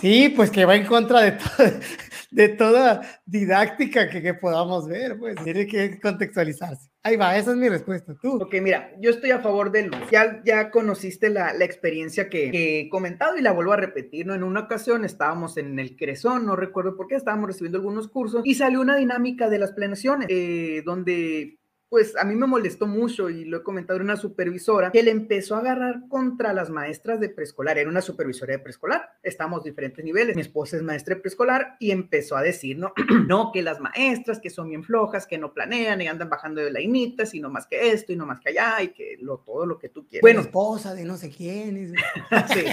[0.00, 1.38] sí, pues que va en contra de,
[2.30, 6.88] de toda didáctica que, que, podamos ver, pues tiene que contextualizarse.
[7.02, 8.14] Ahí va, esa es mi respuesta.
[8.22, 8.36] Tú.
[8.40, 9.98] Ok, mira, yo estoy a favor de luz.
[10.12, 14.24] Ya, ya conociste la, la experiencia que, que, he comentado y la vuelvo a repetir,
[14.24, 14.34] ¿no?
[14.34, 18.42] En una ocasión estábamos en el Crezón, no recuerdo por qué, estábamos recibiendo algunos cursos
[18.44, 21.58] y salió una dinámica de las planeaciones, eh, donde
[21.92, 25.10] pues a mí me molestó mucho y lo he comentado en una supervisora que le
[25.10, 27.76] empezó a agarrar contra las maestras de preescolar.
[27.76, 30.34] Era una supervisora de preescolar, estamos diferentes niveles.
[30.34, 32.94] Mi esposa es maestra de preescolar y empezó a decir, no,
[33.28, 36.70] no, que las maestras que son bien flojas, que no planean y andan bajando de
[36.70, 39.66] la y no más que esto y no más que allá y que lo, todo
[39.66, 40.22] lo que tú quieres.
[40.22, 41.94] Bueno, esposa de no sé quién.
[42.54, 42.64] sí.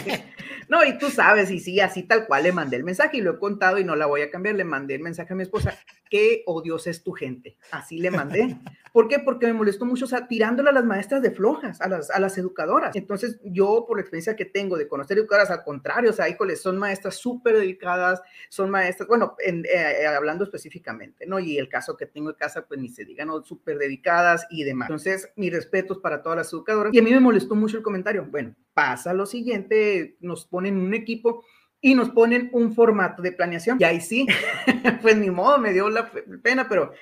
[0.70, 3.32] No, y tú sabes, y sí, así tal cual le mandé el mensaje y lo
[3.32, 4.56] he contado y no la voy a cambiar.
[4.56, 5.78] Le mandé el mensaje a mi esposa,
[6.10, 7.58] qué odiosa es tu gente.
[7.72, 8.56] Así le mandé.
[8.94, 9.20] ¿Por qué?
[9.20, 12.20] Porque me molestó mucho, o sea, tirándole a las maestras de flojas, a las, a
[12.20, 12.96] las educadoras.
[12.96, 16.56] Entonces, yo, por la experiencia que tengo de conocer educadoras, al contrario, o sea, híjole,
[16.56, 21.40] son maestras súper dedicadas, son maestras, bueno, eh, eh, hablando específicamente, ¿no?
[21.40, 23.44] Y el caso que tengo en casa, pues ni se diga, ¿no?
[23.44, 24.90] Súper dedicadas y demás.
[24.90, 26.94] Entonces, mis respetos para todas las educadoras.
[26.94, 28.26] Y a mí me molestó mucho el comentario.
[28.30, 31.44] Bueno, pasa lo siguiente, nos ponen un equipo
[31.82, 33.78] y nos ponen un formato de planeación.
[33.80, 34.28] Y ahí sí,
[35.02, 36.12] pues ni modo, me dio la
[36.44, 36.94] pena, pero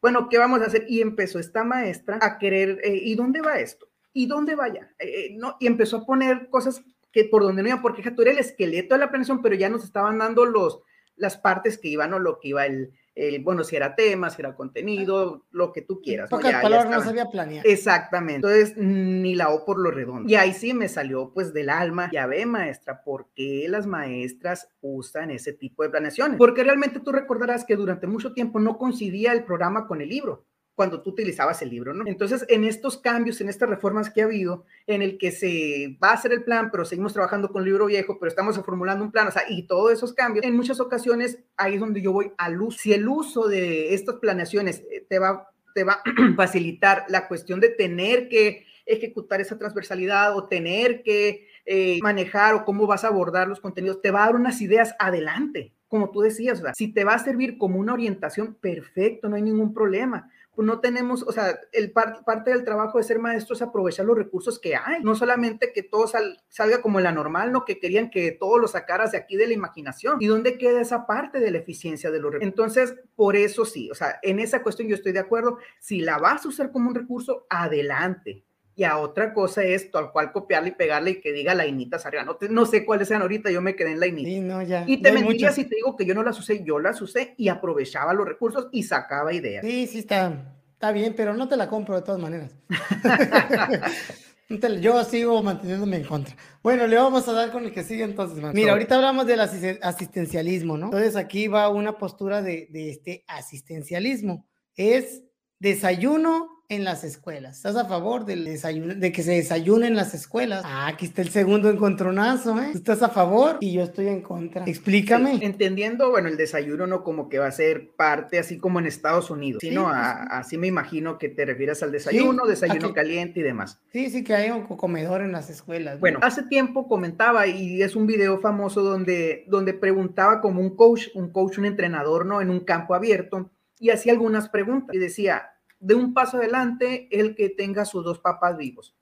[0.00, 0.86] bueno, ¿qué vamos a hacer?
[0.88, 3.88] Y empezó esta maestra a querer, eh, ¿y dónde va esto?
[4.12, 4.90] ¿Y dónde vaya?
[4.98, 6.82] Eh, eh, no, y empezó a poner cosas
[7.12, 9.68] que por donde no iba, porque tú eres el esqueleto de la planeación, pero ya
[9.68, 10.80] nos estaban dando los,
[11.16, 12.92] las partes que iban o lo que iba el,
[13.42, 16.30] bueno, si era tema, si era contenido, lo que tú quieras.
[16.30, 16.62] Pocas ¿no?
[16.62, 17.66] palabras no sabía planear.
[17.66, 18.36] Exactamente.
[18.36, 20.28] Entonces, ni la O por lo redondo.
[20.28, 22.10] Y ahí sí me salió pues del alma.
[22.12, 26.38] Ya ve, maestra, ¿por qué las maestras usan ese tipo de planeaciones?
[26.38, 30.46] Porque realmente tú recordarás que durante mucho tiempo no coincidía el programa con el libro
[30.80, 32.04] cuando tú utilizabas el libro, ¿no?
[32.06, 36.08] Entonces, en estos cambios, en estas reformas que ha habido, en el que se va
[36.08, 39.12] a hacer el plan, pero seguimos trabajando con el libro viejo, pero estamos formulando un
[39.12, 42.32] plan, o sea, y todos esos cambios, en muchas ocasiones ahí es donde yo voy
[42.38, 42.78] al uso.
[42.78, 46.02] Si el uso de estas planeaciones eh, te va, te va a
[46.34, 52.64] facilitar la cuestión de tener que ejecutar esa transversalidad o tener que eh, manejar o
[52.64, 56.20] cómo vas a abordar los contenidos, te va a dar unas ideas adelante como tú
[56.20, 60.30] decías, sea, si te va a servir como una orientación, perfecto, no hay ningún problema
[60.62, 64.58] no tenemos, o sea, el parte del trabajo de ser maestro es aprovechar los recursos
[64.58, 68.58] que hay, no solamente que todo salga como la normal, no que querían que todo
[68.58, 70.16] lo sacaras de aquí de la imaginación.
[70.20, 72.48] ¿Y dónde queda esa parte de la eficiencia de los recursos?
[72.48, 76.18] Entonces, por eso sí, o sea, en esa cuestión yo estoy de acuerdo, si la
[76.18, 78.44] vas a usar como un recurso, adelante,
[78.80, 82.24] y a otra cosa es tal cual copiarle y pegarle y que diga la arriba.
[82.24, 85.02] No, no sé cuáles sean ahorita, yo me quedé en la Sí, no, ya, y
[85.02, 88.14] te mentiría si te digo que yo no las usé, yo las usé y aprovechaba
[88.14, 89.66] los recursos y sacaba ideas.
[89.66, 92.56] Sí, sí, está, está bien, pero no te la compro de todas maneras.
[94.80, 96.34] yo sigo manteniéndome en contra.
[96.62, 98.42] Bueno, le vamos a dar con el que sigue entonces.
[98.54, 100.86] Mira, ahorita hablamos del asistencialismo, ¿no?
[100.86, 104.48] Entonces aquí va una postura de, de este asistencialismo.
[104.74, 105.22] Es
[105.58, 107.56] desayuno en las escuelas.
[107.56, 110.62] ¿Estás a favor del desayuno, de que se desayune en las escuelas?
[110.64, 112.70] Ah, aquí está el segundo encontronazo, ¿eh?
[112.72, 114.64] estás a favor y yo estoy en contra.
[114.64, 115.40] Explícame.
[115.42, 119.30] entendiendo, bueno, el desayuno no como que va a ser parte así como en Estados
[119.30, 119.96] Unidos, sino pues
[120.30, 123.80] así me imagino que te refieres al desayuno, desayuno caliente y demás.
[123.92, 125.98] Sí, sí, que hay un comedor en las escuelas.
[125.98, 131.08] Bueno, hace tiempo comentaba y es un video famoso donde, donde preguntaba como un coach,
[131.14, 132.40] un coach, un entrenador, ¿no?
[132.40, 135.48] En un campo abierto y hacía algunas preguntas y decía,
[135.80, 138.94] de un paso adelante el que tenga sus dos papás vivos.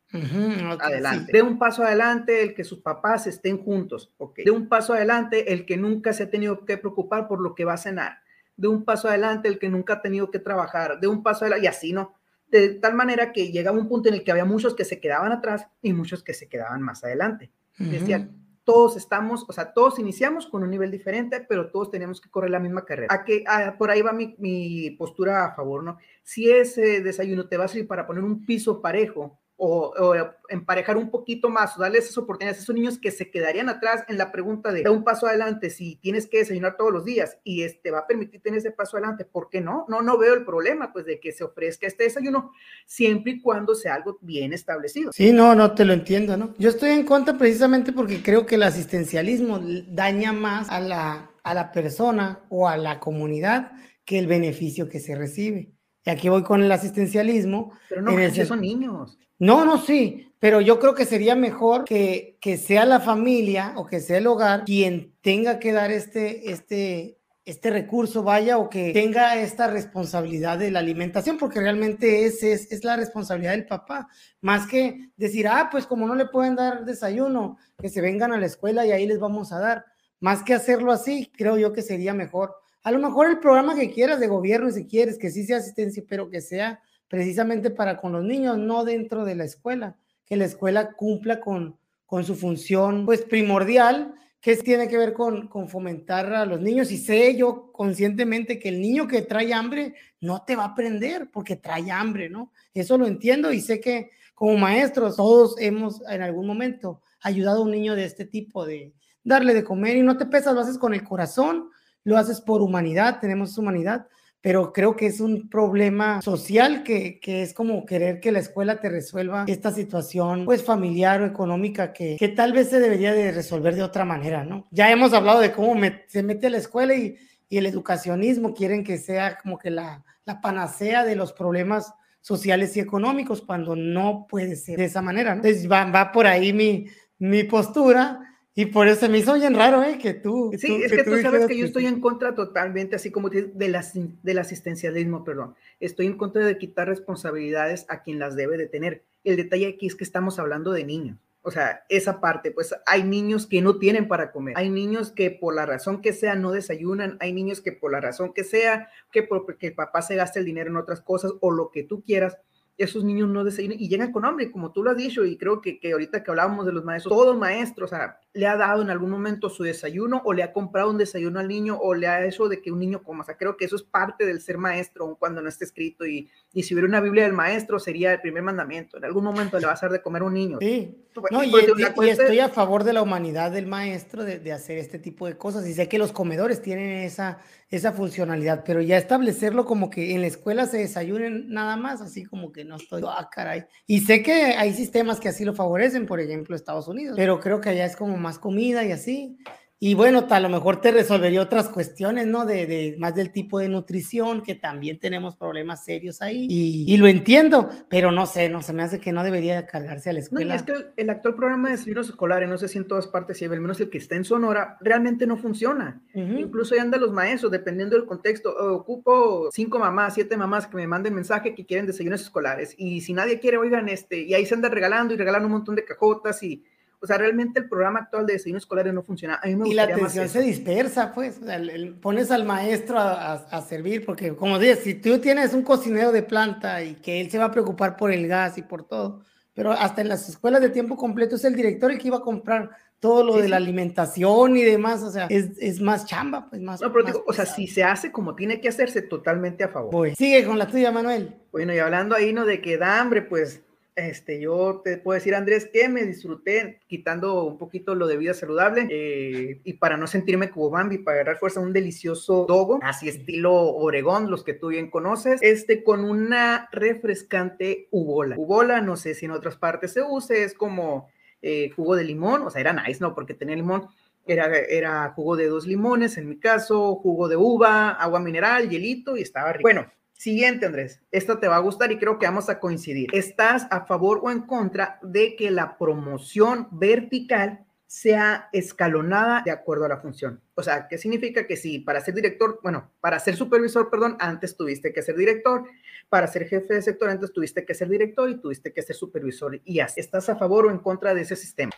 [0.80, 1.32] adelante.
[1.32, 4.14] De un paso adelante el que sus papás estén juntos.
[4.36, 7.64] De un paso adelante el que nunca se ha tenido que preocupar por lo que
[7.64, 8.20] va a cenar.
[8.56, 11.00] De un paso adelante el que nunca ha tenido que trabajar.
[11.00, 12.14] De un paso adelante, y así, ¿no?
[12.46, 15.32] De tal manera que llegaba un punto en el que había muchos que se quedaban
[15.32, 17.50] atrás y muchos que se quedaban más adelante.
[17.76, 22.28] Decían, todos estamos, o sea, todos iniciamos con un nivel diferente, pero todos tenemos que
[22.28, 23.14] correr la misma carrera.
[23.14, 23.42] A que,
[23.78, 25.96] por ahí va mi, postura a favor, ¿no?
[26.22, 30.14] Si ese desayuno te va a servir para poner un piso parejo o,
[30.48, 34.04] emparejar un poquito más o darle esas oportunidades a esos niños que se quedarían atrás
[34.08, 37.62] en la pregunta de un paso adelante si tienes que desayunar todos los días y
[37.62, 39.84] este va a permitir tener ese paso adelante, ¿por qué no?
[39.88, 42.52] No, no veo el problema pues de que se ofrezca este desayuno
[42.86, 45.12] siempre y cuando sea algo bien establecido.
[45.12, 46.54] Sí, no, no te lo entiendo, ¿no?
[46.56, 51.54] Yo estoy en contra precisamente porque creo que el asistencialismo daña más a la, a
[51.54, 53.72] la persona o a la comunidad
[54.04, 55.72] que el beneficio que se recibe.
[56.04, 57.72] Y aquí voy con el asistencialismo.
[57.88, 59.18] Pero no, en son niños.
[59.38, 63.86] No, no, sí, pero yo creo que sería mejor que, que sea la familia o
[63.86, 68.92] que sea el hogar quien tenga que dar este, este, este recurso, vaya, o que
[68.92, 74.08] tenga esta responsabilidad de la alimentación, porque realmente es, es, es, la responsabilidad del papá,
[74.40, 78.38] más que decir, ah, pues como no le pueden dar desayuno, que se vengan a
[78.38, 79.84] la escuela y ahí les vamos a dar.
[80.20, 82.54] Más que hacerlo así, creo yo que sería mejor.
[82.82, 86.02] A lo mejor el programa que quieras de gobierno, si quieres, que sí sea asistencia,
[86.08, 90.44] pero que sea precisamente para con los niños, no dentro de la escuela, que la
[90.44, 96.32] escuela cumpla con, con su función pues primordial que tiene que ver con, con fomentar
[96.32, 100.54] a los niños y sé yo conscientemente que el niño que trae hambre no te
[100.54, 102.52] va a aprender porque trae hambre, ¿no?
[102.72, 107.64] Eso lo entiendo y sé que como maestros todos hemos en algún momento ayudado a
[107.64, 108.94] un niño de este tipo de
[109.24, 111.70] darle de comer y no te pesas, lo haces con el corazón,
[112.04, 114.06] lo haces por humanidad, tenemos humanidad,
[114.40, 118.80] pero creo que es un problema social que, que, es como querer que la escuela
[118.80, 123.32] te resuelva esta situación pues familiar o económica que, que tal vez se debería de
[123.32, 124.66] resolver de otra manera, ¿no?
[124.70, 125.74] Ya hemos hablado de cómo
[126.06, 127.16] se mete la escuela y,
[127.48, 132.76] y, el educacionismo quieren que sea como que la, la panacea de los problemas sociales
[132.76, 135.30] y económicos cuando no puede ser de esa manera.
[135.30, 135.36] ¿no?
[135.42, 136.86] Entonces va, va por ahí mi,
[137.18, 138.20] mi postura
[138.54, 139.98] y por eso me hizo bien raro, ¿eh?
[139.98, 140.50] Que tú.
[140.58, 144.38] Sí, es que, tú, sabes que yo estoy en contra totalmente, así como de del
[144.38, 145.54] asistencialismo, perdón.
[145.78, 149.04] Estoy en contra de quitar responsabilidades a quien las debe de tener.
[149.22, 151.18] El detalle aquí es que estamos hablando de niños.
[151.42, 155.30] O sea, esa parte, pues hay niños que no tienen para comer, hay niños que
[155.30, 158.90] por la razón que sea no desayunan, hay niños que por la razón que sea,
[159.12, 162.02] que porque el papá se gasta el dinero en otras cosas o lo que tú
[162.02, 162.38] quieras,
[162.78, 165.60] esos niños no desayunan y llegan con hambre, como tú lo has dicho, y creo
[165.60, 168.82] que, que ahorita que hablábamos de los maestros, todo maestro, o sea, le ha dado
[168.82, 172.06] en algún momento su desayuno o le ha comprado un desayuno al niño o le
[172.06, 174.40] ha hecho de que un niño coma, o sea, creo que eso es parte del
[174.40, 178.12] ser maestro, cuando no esté escrito, y, y si hubiera una Biblia del maestro sería
[178.12, 180.58] el primer mandamiento, en algún momento le va a hacer de comer a un niño.
[180.60, 184.78] Sí, no, y, y, estoy a favor de la humanidad del maestro de, de hacer
[184.78, 188.96] este tipo de cosas, y sé que los comedores tienen esa esa funcionalidad, pero ya
[188.96, 193.02] establecerlo como que en la escuela se desayunen nada más, así como que no estoy,
[193.06, 193.64] ah, caray.
[193.86, 197.60] Y sé que hay sistemas que así lo favorecen, por ejemplo, Estados Unidos, pero creo
[197.60, 199.38] que allá es como más comida y así.
[199.80, 202.44] Y bueno, a lo mejor te resolvería otras cuestiones, ¿no?
[202.44, 206.48] De, de, más del tipo de nutrición, que también tenemos problemas serios ahí.
[206.50, 210.10] Y, y, lo entiendo, pero no sé, no se me hace que no debería cargarse
[210.10, 210.54] a la escuela.
[210.54, 213.38] No, es que el, actual programa de desayunos escolares, no sé si en todas partes,
[213.38, 216.02] si al menos el que está en Sonora, realmente no funciona.
[216.12, 216.40] Uh -huh.
[216.40, 218.50] Incluso ahí andan los maestros, dependiendo del contexto.
[218.50, 222.74] Ocupo cinco mamás, siete mamás que me manden mensaje que quieren desayunos escolares.
[222.78, 225.76] Y si nadie quiere, oigan, este, y ahí se anda regalando y regalan un montón
[225.76, 226.64] de cajotas y
[227.00, 229.40] o sea, realmente el programa actual de diseño escolar no funciona.
[229.42, 231.38] A mí me y la atención se dispersa, pues.
[231.40, 234.94] O sea, el, el, pones al maestro a, a, a, servir, porque como dices, si
[234.94, 238.26] tú tienes un cocinero de planta y que él se va a preocupar por el
[238.26, 239.22] gas y por todo,
[239.54, 242.22] pero hasta en las escuelas de tiempo completo es el director el que iba a
[242.22, 243.50] comprar todo lo sí, de sí.
[243.50, 246.80] la alimentación y demás, o sea, es, es más chamba, pues más.
[246.80, 249.68] No, pero más digo, o sea, si se hace como tiene que hacerse, totalmente a
[249.68, 249.92] favor.
[249.92, 250.14] Voy.
[250.16, 251.36] Sigue con la tuya, Manuel.
[251.52, 252.44] Bueno, y hablando ahí, ¿no?
[252.44, 253.62] De que da hambre, pues
[253.98, 258.32] este, yo te puedo decir, Andrés, que me disfruté quitando un poquito lo de vida
[258.32, 263.08] saludable eh, y para no sentirme como Bambi, para agarrar fuerza, un delicioso dogo, así
[263.08, 268.36] estilo Oregón, los que tú bien conoces, este con una refrescante ubola.
[268.38, 271.08] Ubola, no sé si en otras partes se use, es como
[271.42, 273.14] eh, jugo de limón, o sea, era nice, ¿no?
[273.14, 273.88] Porque tenía limón.
[274.26, 279.16] Era, era jugo de dos limones, en mi caso, jugo de uva, agua mineral, hielito
[279.16, 279.62] y estaba rico.
[279.62, 283.08] Bueno, Siguiente, Andrés, esta te va a gustar y creo que vamos a coincidir.
[283.12, 289.84] ¿Estás a favor o en contra de que la promoción vertical sea escalonada de acuerdo
[289.84, 290.40] a la función?
[290.56, 294.56] O sea, ¿qué significa que si para ser director, bueno, para ser supervisor, perdón, antes
[294.56, 295.66] tuviste que ser director,
[296.08, 299.60] para ser jefe de sector antes tuviste que ser director y tuviste que ser supervisor
[299.64, 300.00] y así.
[300.00, 301.70] ¿Estás a favor o en contra de ese sistema?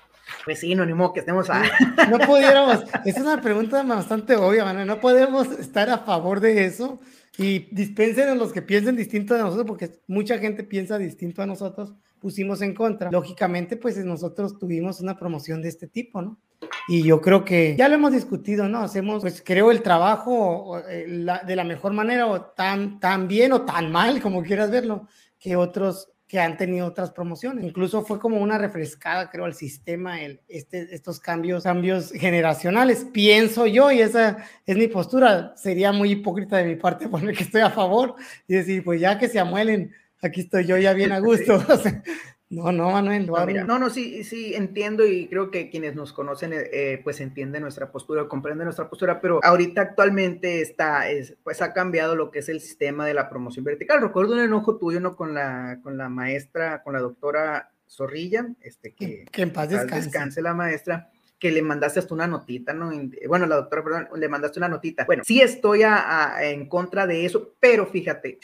[0.46, 1.62] Pues sí, no, ni modo que estemos a...
[2.08, 6.98] No pudiéramos, es una pregunta bastante obvia, Manuel, no podemos estar a favor de eso
[7.38, 11.46] y dispensen a los que piensen distinto de nosotros, porque mucha gente piensa distinto a
[11.46, 13.10] nosotros, pusimos en contra.
[13.10, 16.40] Lógicamente, pues nosotros tuvimos una promoción de este tipo, ¿no?
[16.88, 18.80] Y yo creo que ya lo hemos discutido, ¿no?
[18.80, 23.90] Hacemos, pues creo, el trabajo de la mejor manera, o tan, tan bien o tan
[23.90, 25.06] mal, como quieras verlo,
[25.38, 27.64] que otros que han tenido otras promociones.
[27.64, 33.04] Incluso fue como una refrescada, creo, al sistema, el, este, estos cambios, cambios generacionales.
[33.12, 37.42] Pienso yo, y esa es mi postura, sería muy hipócrita de mi parte poner que
[37.42, 38.14] estoy a favor
[38.46, 41.60] y decir, pues ya que se amuelen, aquí estoy yo ya bien a gusto.
[42.50, 43.26] No, no, Manuel.
[43.26, 47.20] No, mira, no, no, sí, sí, entiendo y creo que quienes nos conocen, eh, pues
[47.20, 52.32] entienden nuestra postura, comprenden nuestra postura, pero ahorita actualmente está, es, pues ha cambiado lo
[52.32, 54.00] que es el sistema de la promoción vertical.
[54.00, 55.14] Recuerdo un enojo tuyo, ¿no?
[55.14, 60.06] Con la, con la maestra, con la doctora Zorrilla, este, que, que en paz descanse.
[60.06, 61.08] descanse la maestra
[61.38, 62.90] que le mandaste hasta una notita, ¿no?
[63.28, 65.04] Bueno, la doctora, perdón, le mandaste una notita.
[65.04, 68.38] Bueno, sí estoy a, a, en contra de eso, pero fíjate,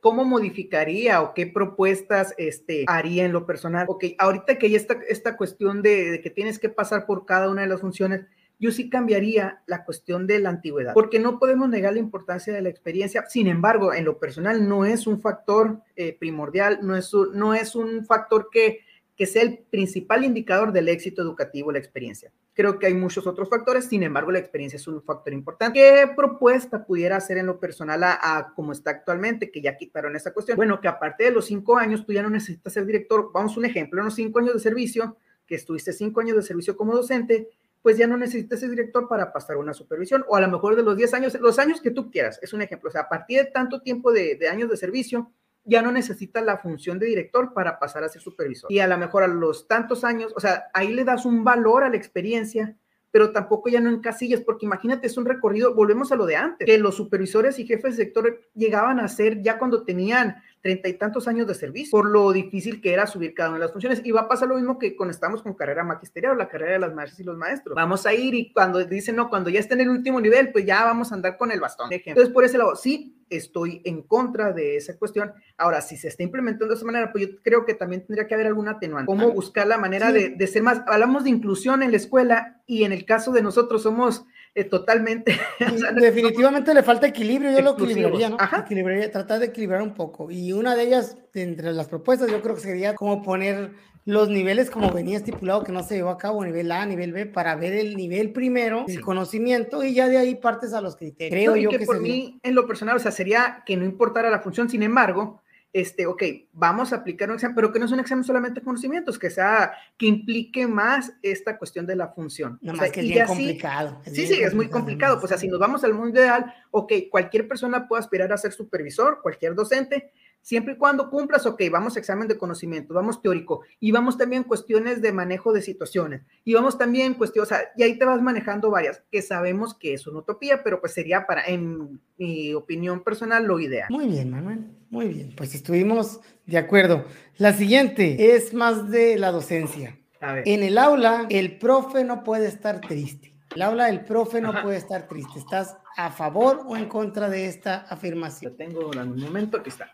[0.00, 3.86] cómo modificaría o qué propuestas este, haría en lo personal.
[3.88, 7.62] Ok, ahorita que hay esta, esta cuestión de, que tienes que pasar por cada una
[7.62, 8.26] de las funciones,
[8.58, 12.62] yo sí cambiaría la cuestión de la antigüedad, porque no podemos negar la importancia de
[12.62, 13.24] la experiencia.
[13.28, 17.74] Sin embargo, en lo personal no es un factor eh, primordial, no es, no es
[17.74, 18.80] un factor que
[19.16, 22.32] que sea el principal indicador del éxito educativo, la experiencia.
[22.54, 25.78] Creo que hay muchos otros factores, sin embargo, la experiencia es un factor importante.
[25.78, 30.14] ¿Qué propuesta pudiera hacer en lo personal a, a como está actualmente, que ya quitaron
[30.16, 30.56] esa cuestión?
[30.56, 33.30] Bueno, que aparte de los cinco años, tú ya no necesitas ser director.
[33.32, 36.42] Vamos a un ejemplo, en los cinco años de servicio, que estuviste cinco años de
[36.42, 37.48] servicio como docente,
[37.82, 40.82] pues ya no necesitas ser director para pasar una supervisión, o a lo mejor de
[40.82, 43.38] los 10 años, los años que tú quieras, es un ejemplo, o sea, a partir
[43.38, 45.32] de tanto tiempo de, de años de servicio,
[45.64, 48.70] ya no necesita la función de director para pasar a ser supervisor.
[48.70, 51.84] Y a lo mejor a los tantos años, o sea, ahí le das un valor
[51.84, 52.76] a la experiencia,
[53.10, 56.36] pero tampoco ya no en casillas, porque imagínate, es un recorrido, volvemos a lo de
[56.36, 60.88] antes, que los supervisores y jefes de sector llegaban a ser ya cuando tenían treinta
[60.88, 63.72] y tantos años de servicio, por lo difícil que era subir cada una de las
[63.72, 64.00] funciones.
[64.04, 66.78] Y va a pasar lo mismo que cuando estamos con carrera magisterial, la carrera de
[66.78, 67.74] las maestras y los maestros.
[67.74, 70.64] Vamos a ir y cuando dicen, no, cuando ya esté en el último nivel, pues
[70.64, 71.90] ya vamos a andar con el bastón.
[71.92, 75.32] Entonces, por ese lado, sí, estoy en contra de esa cuestión.
[75.58, 78.34] Ahora, si se está implementando de esa manera, pues yo creo que también tendría que
[78.34, 79.06] haber alguna atenuante.
[79.06, 80.14] ¿Cómo buscar la manera sí.
[80.14, 80.82] de, de, ser más?
[80.86, 85.38] Hablamos de inclusión en la escuela y en el caso de nosotros somos eh, totalmente.
[85.74, 88.36] o sea, Definitivamente le falta equilibrio, yo lo equilibraría, ¿no?
[88.38, 88.60] Ajá.
[88.60, 90.30] Equilibraría, tratar de equilibrar un poco.
[90.30, 93.72] Y una de ellas, entre las propuestas, yo creo que sería como poner
[94.04, 97.26] los niveles como venía estipulado que no se llevó a cabo, nivel A, nivel B,
[97.26, 98.96] para ver el nivel primero, sí.
[98.96, 101.30] el conocimiento, y ya de ahí partes a los criterios.
[101.30, 102.12] Creo no, yo que, que por sería...
[102.12, 105.40] mí, en lo personal, o sea, sería que no importara la función, sin embargo,
[105.72, 108.64] este, ok, vamos a aplicar un examen, pero que no es un examen solamente de
[108.64, 112.58] conocimientos, que sea, que implique más esta cuestión de la función.
[112.60, 114.02] No o sea, más que es bien complicado.
[114.04, 115.20] Es sí, bien sí, complicado, es muy complicado.
[115.20, 119.20] Pues así nos vamos al mundo ideal, ok, cualquier persona puede aspirar a ser supervisor,
[119.22, 120.12] cualquier docente,
[120.42, 124.44] siempre y cuando cumplas, ok, vamos a examen de conocimiento, vamos teórico, y vamos también
[124.44, 128.20] cuestiones de manejo de situaciones, y vamos también cuestiones, o sea, y ahí te vas
[128.20, 133.02] manejando varias, que sabemos que es una utopía, pero pues sería para, en mi opinión
[133.02, 133.86] personal, lo ideal.
[133.90, 137.06] Muy bien, Manuel, muy bien, pues estuvimos de acuerdo.
[137.38, 139.98] La siguiente es más de la docencia.
[140.44, 143.34] En el aula, el profe no puede estar triste.
[143.54, 144.62] El aula del profe no Ajá.
[144.62, 145.38] puede estar triste.
[145.38, 148.52] ¿Estás a favor o en contra de esta afirmación?
[148.52, 149.92] Lo tengo en un momento, aquí está.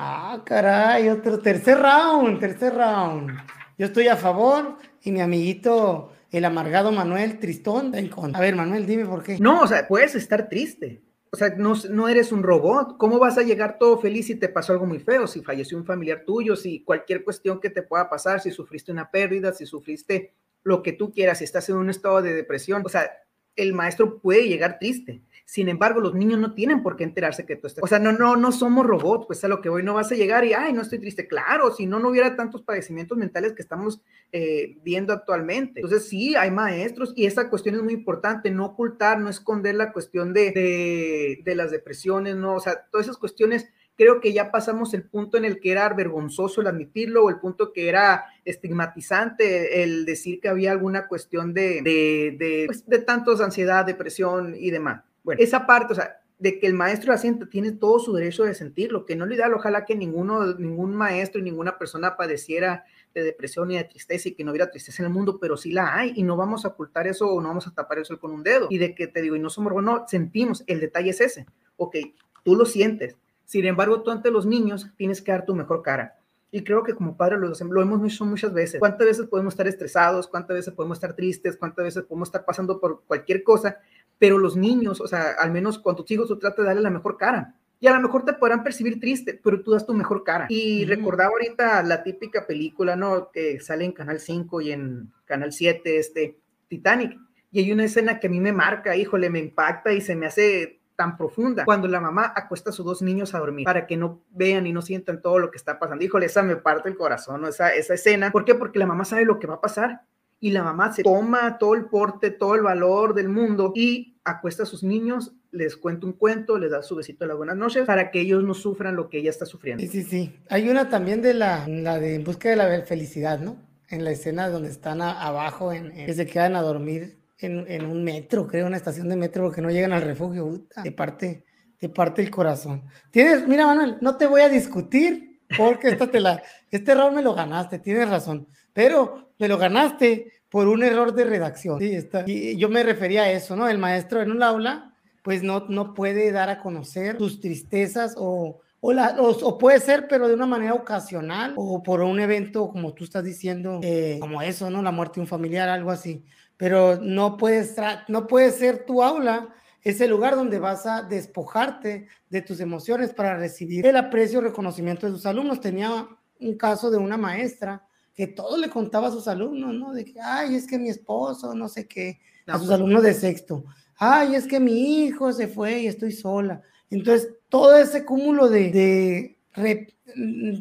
[0.00, 3.36] Ah, caray, otro tercer round, tercer round.
[3.76, 8.38] Yo estoy a favor y mi amiguito, el amargado Manuel Tristón, en contra.
[8.38, 9.40] A ver, Manuel, dime por qué.
[9.40, 11.02] No, o sea, puedes estar triste.
[11.32, 12.96] O sea, no, no eres un robot.
[12.96, 15.26] ¿Cómo vas a llegar todo feliz si te pasó algo muy feo?
[15.26, 19.10] Si falleció un familiar tuyo, si cualquier cuestión que te pueda pasar, si sufriste una
[19.10, 20.32] pérdida, si sufriste
[20.62, 22.82] lo que tú quieras, si estás en un estado de depresión.
[22.86, 23.10] O sea,
[23.56, 25.22] el maestro puede llegar triste.
[25.48, 27.82] Sin embargo, los niños no tienen por qué enterarse que tú estás.
[27.82, 30.14] O sea, no, no, no somos robots, pues a lo que voy, no vas a
[30.14, 31.26] llegar y, ay, no estoy triste.
[31.26, 35.80] Claro, si no, no hubiera tantos padecimientos mentales que estamos eh, viendo actualmente.
[35.80, 39.90] Entonces, sí, hay maestros y esa cuestión es muy importante, no ocultar, no esconder la
[39.90, 42.56] cuestión de, de, de las depresiones, ¿no?
[42.56, 45.88] O sea, todas esas cuestiones creo que ya pasamos el punto en el que era
[45.88, 51.54] vergonzoso el admitirlo o el punto que era estigmatizante el decir que había alguna cuestión
[51.54, 55.07] de, de, de, pues, de tantos ansiedad, depresión y demás.
[55.28, 58.54] Bueno, esa parte, o sea, de que el maestro asienta tiene todo su derecho de
[58.54, 63.24] sentirlo, que no le ideal, ojalá que ninguno, ningún maestro y ninguna persona padeciera de
[63.24, 65.94] depresión y de tristeza y que no hubiera tristeza en el mundo, pero sí la
[65.94, 68.42] hay y no vamos a ocultar eso o no vamos a tapar eso con un
[68.42, 68.68] dedo.
[68.70, 71.96] Y de que te digo, y no somos, no, sentimos, el detalle es ese, ok,
[72.42, 76.14] tú lo sientes, sin embargo, tú ante los niños tienes que dar tu mejor cara.
[76.50, 78.78] Y creo que como padres lo, lo hemos hecho muchas veces.
[78.78, 80.26] ¿Cuántas veces podemos estar estresados?
[80.28, 81.56] ¿Cuántas veces podemos estar tristes?
[81.56, 83.78] ¿Cuántas veces podemos estar pasando por cualquier cosa?
[84.18, 86.90] Pero los niños, o sea, al menos con tus hijos, tú tratas de darle la
[86.90, 87.54] mejor cara.
[87.80, 90.46] Y a lo mejor te podrán percibir triste, pero tú das tu mejor cara.
[90.48, 93.30] Y recordaba ahorita la típica película, ¿no?
[93.30, 97.16] Que sale en Canal 5 y en Canal 7, este, Titanic.
[97.52, 100.26] Y hay una escena que a mí me marca, híjole, me impacta y se me
[100.26, 101.64] hace tan profunda.
[101.64, 104.72] Cuando la mamá acuesta a sus dos niños a dormir para que no vean y
[104.72, 106.04] no sientan todo lo que está pasando.
[106.04, 107.48] Híjole, esa me parte el corazón, ¿no?
[107.48, 108.32] esa, esa escena.
[108.32, 108.56] ¿Por qué?
[108.56, 110.02] Porque la mamá sabe lo que va a pasar
[110.40, 114.62] y la mamá se toma todo el porte, todo el valor del mundo y acuesta
[114.62, 117.86] a sus niños, les cuenta un cuento, les da su besito de las buenas noches
[117.86, 119.82] para que ellos no sufran lo que ella está sufriendo.
[119.82, 120.36] Sí, sí, sí.
[120.50, 123.56] Hay una también de la, la de En busca de la felicidad, ¿no?
[123.88, 128.04] En la escena donde están abajo, en, en, que se quedan a dormir en, un
[128.04, 130.46] metro, creo, una estación de metro, porque no llegan al refugio.
[130.46, 131.44] Uta, de parte,
[131.80, 132.84] de parte el corazón.
[133.10, 137.22] Tienes, mira, Manuel, no te voy a discutir porque esta te la, este error me
[137.22, 141.78] lo ganaste, tienes razón, pero me lo ganaste por un error de redacción.
[142.26, 143.68] Y yo me refería a eso, ¿no?
[143.68, 148.60] El maestro en un aula, pues no, no puede dar a conocer sus tristezas o,
[148.80, 152.94] o, la, o, puede ser, pero de una manera ocasional o por un evento, como
[152.94, 154.82] tú estás diciendo, eh, como eso, ¿no?
[154.82, 156.24] La muerte de un familiar, algo así.
[156.56, 157.76] Pero no puedes,
[158.08, 163.36] no puede ser tu aula ese lugar donde vas a despojarte de tus emociones para
[163.36, 165.60] recibir el aprecio y reconocimiento de tus alumnos.
[165.60, 166.08] Tenía
[166.40, 167.87] un caso de una maestra
[168.18, 169.92] que todo le contaba a sus alumnos, ¿no?
[169.92, 173.14] De que, ay, es que mi esposo, no sé qué, a sus pues alumnos de
[173.14, 173.64] sexto,
[173.96, 176.60] ay, es que mi hijo se fue y estoy sola.
[176.90, 179.38] Entonces, todo ese cúmulo de,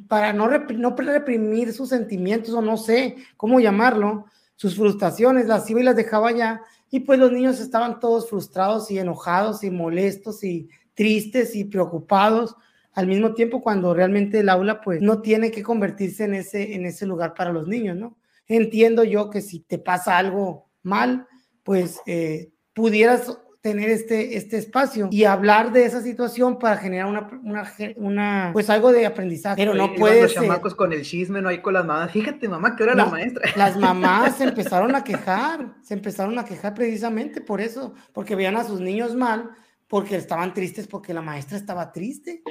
[0.08, 5.80] para no, no reprimir sus sentimientos o no sé cómo llamarlo, sus frustraciones, las iba
[5.80, 10.43] y las dejaba ya, y pues los niños estaban todos frustrados y enojados y molestos
[10.43, 12.55] y tristes y preocupados
[12.98, 16.84] al mismo tiempo cuando realmente el aula pues no tiene que convertirse en ese, en
[16.84, 18.18] ese lugar para los niños, ¿no?
[18.48, 21.28] Entiendo yo que si te pasa algo mal,
[21.62, 27.30] pues eh, pudieras tener este, este espacio y hablar de esa situación para generar una,
[27.43, 29.58] una, una pues algo de aprendizaje.
[29.58, 32.12] Pero no puede los chamacos con el chisme, no hay con las mamás.
[32.12, 33.48] Fíjate, mamá, que era la maestra.
[33.56, 38.58] Las mamás se empezaron a quejar, se empezaron a quejar precisamente por eso, porque veían
[38.58, 39.52] a sus niños mal,
[39.88, 42.41] porque estaban tristes, porque la maestra estaba triste.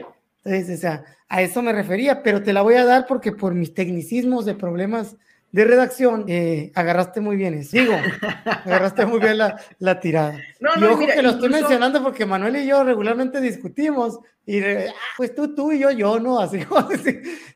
[0.46, 3.54] Entonces, o sea, a eso me refería, pero te la voy a dar porque por
[3.54, 5.16] mis tecnicismos de problemas
[5.52, 7.76] de redacción, eh, agarraste muy bien eso.
[7.76, 7.94] Digo,
[8.64, 10.38] agarraste muy bien la, la tirada.
[10.60, 14.60] No, y no, ojo que lo estoy mencionando porque Manuel y yo regularmente discutimos y
[14.62, 16.38] ah, pues tú, tú y yo, yo, ¿no?
[16.40, 16.60] Así,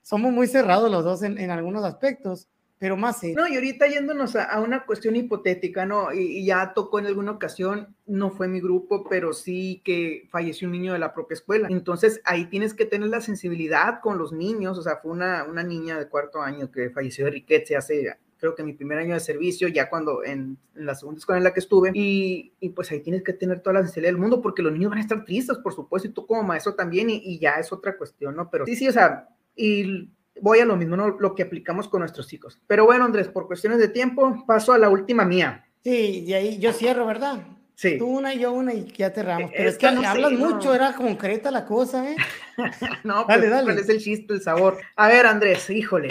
[0.03, 2.49] somos muy cerrados los dos en, en algunos aspectos
[2.80, 6.14] pero más No, y ahorita yéndonos a, una cuestión hipotética, ¿no?
[6.14, 10.72] Y, ya tocó en alguna ocasión, no fue mi grupo, pero sí que falleció un
[10.72, 11.68] niño de la propia escuela.
[11.70, 15.62] Entonces ahí tienes que tener la sensibilidad con los niños, o sea, fue una, una
[15.62, 19.20] niña de cuarto año que falleció de riqueza hace creo que mi primer año de
[19.20, 23.00] servicio, ya cuando en, la segunda escuela en la que estuve, y, y, pues ahí
[23.00, 25.58] tienes que tener toda la sensibilidad del mundo, porque los niños van a estar tristes,
[25.58, 28.48] por supuesto, y tú como maestro también, y, y ya es otra cuestión, ¿no?
[28.48, 30.08] Pero sí, sí, o sea, y
[30.40, 31.08] voy a lo mismo, ¿no?
[31.08, 32.60] lo que aplicamos con nuestros hijos.
[32.66, 35.66] Pero bueno, Andrés, por cuestiones de tiempo, paso a la última mía.
[35.82, 37.42] Sí, y ahí yo cierro, ¿verdad?
[37.74, 37.96] Sí.
[37.96, 39.50] Tú una y yo una y ya cerramos.
[39.56, 42.16] Pero es, que hablas mucho, era concreta la cosa, ¿eh?
[43.04, 43.64] no, pues, dale, dale.
[43.64, 44.78] ¿cuál es el chiste, el sabor?
[44.96, 46.08] A ver, Andrés, híjole.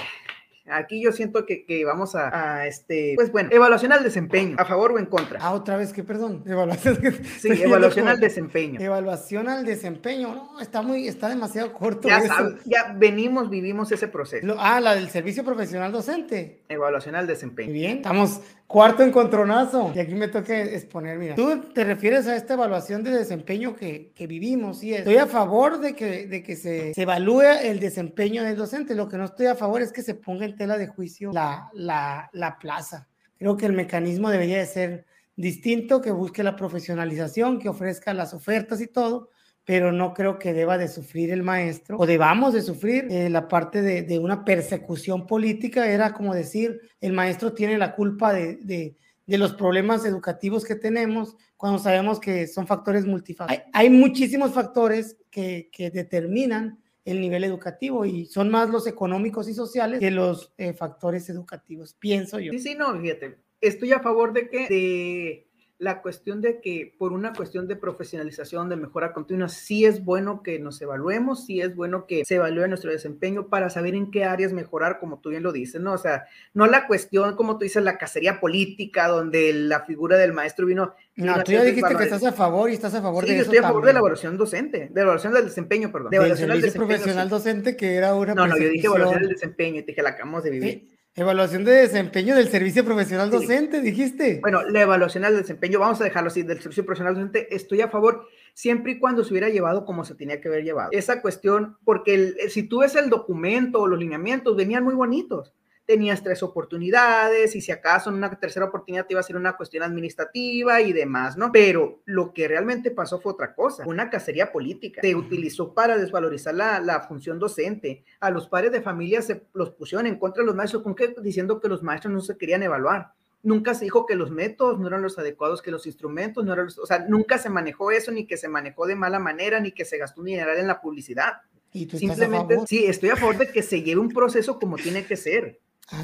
[0.72, 4.91] Aquí yo siento que, que vamos a, este, pues bueno, evaluación al desempeño, a favor
[4.93, 5.39] o en contra.
[5.41, 6.99] Ah, otra vez que, perdón, evaluación.
[7.39, 8.80] Sí, evaluación al desempeño.
[8.80, 12.07] Evaluación al desempeño, no, está muy, está demasiado corto.
[12.07, 12.22] Ya
[12.65, 14.55] ya venimos, vivimos ese proceso.
[14.59, 16.61] ah, la del servicio profesional docente.
[16.70, 17.72] Evaluación al desempeño.
[17.72, 19.91] bien, estamos Cuarto encontronazo.
[19.95, 21.34] Y aquí me toca exponer, mira.
[21.34, 25.80] Tú te refieres a esta evaluación de desempeño que, que vivimos, y Estoy a favor
[25.80, 28.93] de que, de que se, se, evalúe el desempeño del docente.
[28.93, 31.72] Lo que no estoy a favor es que se ponga en tela de juicio la,
[31.74, 33.07] la, la plaza.
[33.39, 35.05] Creo que el mecanismo debería de ser
[35.36, 39.32] distinto, que busque la profesionalización, que ofrezca las ofertas y todo,
[39.70, 43.47] pero no creo que deba de sufrir el maestro o debamos de sufrir eh, la
[43.47, 45.88] parte de, de, una persecución política.
[45.88, 48.97] Era como decir, el maestro tiene la culpa de, de,
[49.28, 53.67] de los problemas educativos que tenemos cuando sabemos que son factores multifactoriales.
[53.72, 59.47] Hay, hay, muchísimos factores que, que, determinan el nivel educativo y son más los económicos
[59.49, 62.53] y sociales que los eh, factores educativos, pienso yo.
[62.53, 65.49] Sí, sí, no, fíjate, estoy a favor de que de
[65.80, 70.44] la cuestión de que por una cuestión de profesionalización, de mejora continua, sí es bueno
[70.44, 74.26] que nos evaluemos, sí es bueno que se evalúe nuestro desempeño para saber en qué
[74.26, 75.94] áreas mejorar, como tú bien lo dices, ¿no?
[75.94, 80.34] O sea, no la cuestión, como tú dices, la cacería política, donde la figura del
[80.34, 80.96] maestro vino...
[81.16, 83.44] No, tú ya dijiste que estás a favor y estás a favor sí, de yo
[83.44, 86.12] estoy a favor de la evaluación docente, de la evaluación del desempeño, perdón.
[86.12, 89.32] De evaluación del desempeño, profesional docente que era una No, no, yo dije evaluación del
[89.32, 90.99] desempeño y te dije, la acabamos de vivir.
[91.20, 94.39] Evaluación de desempeño del servicio profesional docente, dijiste.
[94.41, 97.89] Bueno, la evaluación del desempeño, vamos a dejarlo así, del servicio profesional docente, estoy a
[97.89, 100.91] favor siempre y cuando se hubiera llevado como se tenía que haber llevado.
[100.93, 105.53] Esa cuestión, porque si tú ves el documento o los lineamientos, venían muy bonitos
[105.90, 109.58] tenías tres oportunidades y si acaso en una tercera oportunidad te iba a ser una
[109.58, 111.52] cuestión administrativa y demás, ¿no?
[111.52, 115.02] Pero lo que realmente pasó fue otra cosa, una cacería política.
[115.02, 118.04] Se utilizó para desvalorizar la, la función docente.
[118.20, 121.16] A los padres de familia se los pusieron en contra de los maestros, ¿con qué?
[121.24, 123.14] Diciendo que los maestros no se querían evaluar.
[123.42, 126.66] Nunca se dijo que los métodos no eran los adecuados, que los instrumentos no eran
[126.66, 129.72] los, o sea, nunca se manejó eso, ni que se manejó de mala manera, ni
[129.72, 131.38] que se gastó un dinero en la publicidad.
[131.74, 135.04] ¿Y tú Simplemente, sí, estoy a favor de que se lleve un proceso como tiene
[135.04, 135.60] que ser.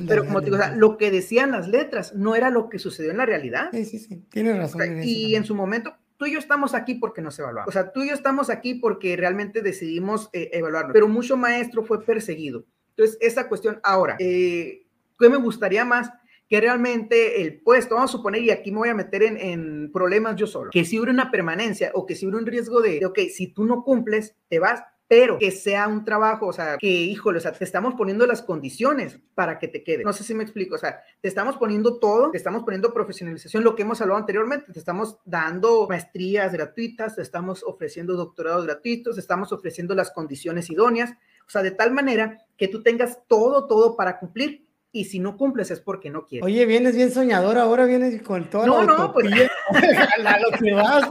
[0.07, 3.17] Pero como te digo, lo que decían las letras no era lo que sucedió en
[3.17, 3.69] la realidad.
[3.71, 5.01] Sí, sí, sí, tienes razón.
[5.03, 7.69] y en su momento, tú y yo estamos aquí porque nos evaluamos.
[7.69, 10.93] O sea, tú y yo estamos aquí porque realmente decidimos eh, evaluarnos.
[10.93, 12.65] Pero mucho maestro fue perseguido.
[12.89, 14.85] Entonces, esa cuestión, ahora, eh,
[15.19, 16.11] ¿qué me gustaría más?
[16.47, 19.91] que realmente el puesto, vamos a suponer, y aquí me voy a meter en, en
[19.91, 22.99] problemas yo solo, que si hubiera una permanencia o que si hubiera un riesgo de,
[22.99, 26.77] de, ok, si tú no cumples, te vas, pero que sea un trabajo, o sea,
[26.77, 30.03] que, híjole, o sea, te estamos poniendo las condiciones para que te quede.
[30.03, 33.63] No sé si me explico, o sea, te estamos poniendo todo, te estamos poniendo profesionalización,
[33.63, 39.15] lo que hemos hablado anteriormente, te estamos dando maestrías gratuitas, te estamos ofreciendo doctorados gratuitos,
[39.15, 41.11] te estamos ofreciendo las condiciones idóneas,
[41.45, 45.37] o sea, de tal manera que tú tengas todo, todo para cumplir y si no
[45.37, 46.45] cumples es porque no quieres.
[46.45, 49.29] Oye, vienes bien soñador, ahora vienes con toda no, la no, pues...
[49.29, 51.09] lo que vas,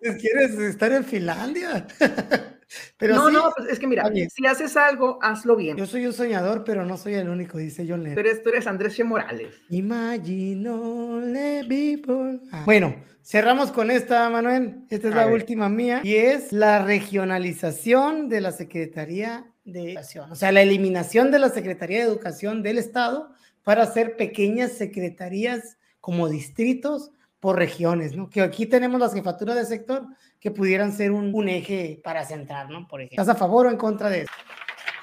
[0.00, 1.86] quieres estar en Finlandia.
[2.98, 5.76] Pero no, no, pues es que mira, si haces algo, hazlo bien.
[5.76, 8.14] Yo soy un soñador, pero no soy el único, dice John Lennon.
[8.14, 9.54] Tú eres, tú eres Andrés Morales.
[9.70, 11.22] Imagino
[11.68, 12.40] people.
[12.52, 12.62] Ah.
[12.64, 14.84] Bueno, cerramos con esta, Manuel.
[14.90, 16.00] Esta es la última mía.
[16.02, 20.30] Y es la regionalización de la Secretaría de Educación.
[20.30, 23.30] O sea, la eliminación de la Secretaría de Educación del Estado
[23.62, 27.10] para hacer pequeñas secretarías como distritos
[27.46, 28.28] por regiones, ¿no?
[28.28, 30.04] Que aquí tenemos las jefaturas de sector
[30.40, 32.88] que pudieran ser un, eje para centrar, ¿no?
[32.88, 33.22] Por ejemplo.
[33.22, 34.32] ¿Estás a favor o en contra de eso?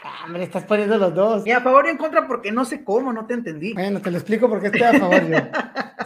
[0.03, 1.47] Ah, me estás poniendo los dos.
[1.47, 3.73] Y a favor y en contra porque no sé cómo, no te entendí.
[3.73, 5.37] Bueno, te lo explico porque estoy a favor yo.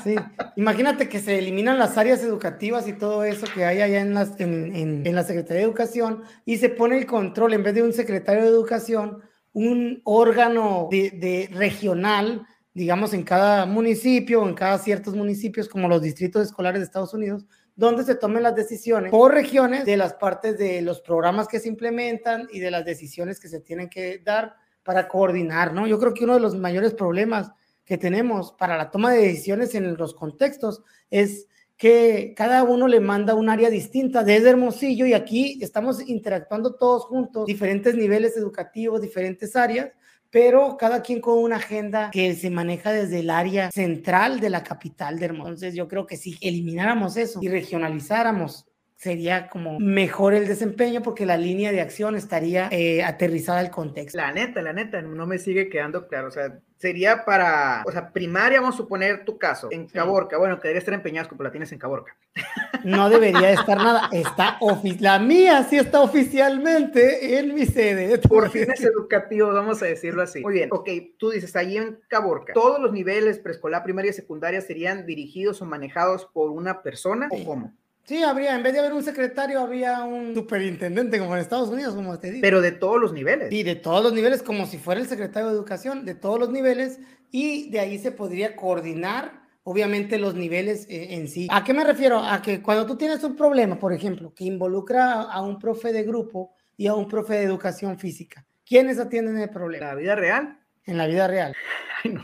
[0.04, 0.14] Sí.
[0.58, 4.40] Imagínate que se eliminan las áreas educativas y todo eso que hay allá en, las,
[4.40, 7.94] en, en la Secretaría de Educación y se pone el control, en vez de un
[7.94, 9.24] secretario de Educación,
[9.54, 12.46] un órgano de, de regional
[12.78, 17.12] digamos, en cada municipio o en cada ciertos municipios, como los distritos escolares de Estados
[17.12, 21.60] Unidos, donde se tomen las decisiones por regiones de las partes de los programas que
[21.60, 24.54] se implementan y de las decisiones que se tienen que dar
[24.84, 25.88] para coordinar, ¿no?
[25.88, 27.52] Yo creo que uno de los mayores problemas
[27.84, 31.48] que tenemos para la toma de decisiones en los contextos es
[31.78, 37.06] que cada uno le manda un área distinta desde Hermosillo y aquí estamos interactuando todos
[37.06, 39.90] juntos, diferentes niveles educativos, diferentes áreas,
[40.30, 44.64] pero cada quien con una agenda que se maneja desde el área central de la
[44.64, 45.48] capital de Hermosillo.
[45.50, 48.67] Entonces yo creo que si elimináramos eso y regionalizáramos
[48.98, 54.18] sería como mejor el desempeño porque la línea de acción estaría eh, aterrizada al contexto.
[54.18, 56.30] La neta, la neta, no me sigue quedando claro.
[56.30, 60.40] O sea, sería para, o sea, primaria, vamos a suponer tu caso, en Caborca.
[60.40, 62.16] Bueno, que debería estar en Peñasco, pero la tienes en Caborca.
[62.84, 64.08] No debería estar nada.
[64.14, 64.60] Está
[65.00, 68.18] la mía sí está oficialmente en mi sede.
[68.20, 70.42] Por fines educativos, vamos a decirlo así.
[70.42, 70.88] Muy bien, ok,
[71.18, 75.66] tú dices, ahí en Caborca, ¿todos los niveles preescolar, primaria y secundaria serían dirigidos o
[75.66, 77.74] manejados por una persona o cómo?
[78.08, 81.94] Sí, habría, en vez de haber un secretario, había un superintendente como en Estados Unidos,
[81.94, 82.42] como te digo.
[82.42, 83.50] Pero de todos los niveles.
[83.50, 86.50] Sí, de todos los niveles, como si fuera el secretario de Educación, de todos los
[86.50, 87.02] niveles,
[87.32, 91.50] y de ahí se podría coordinar, obviamente, los niveles eh, en sí.
[91.52, 92.20] ¿A qué me refiero?
[92.20, 96.04] A que cuando tú tienes un problema, por ejemplo, que involucra a un profe de
[96.04, 99.88] grupo y a un profe de educación física, ¿quiénes atienden el problema?
[99.88, 100.57] ¿La vida real?
[100.88, 101.56] En la vida real.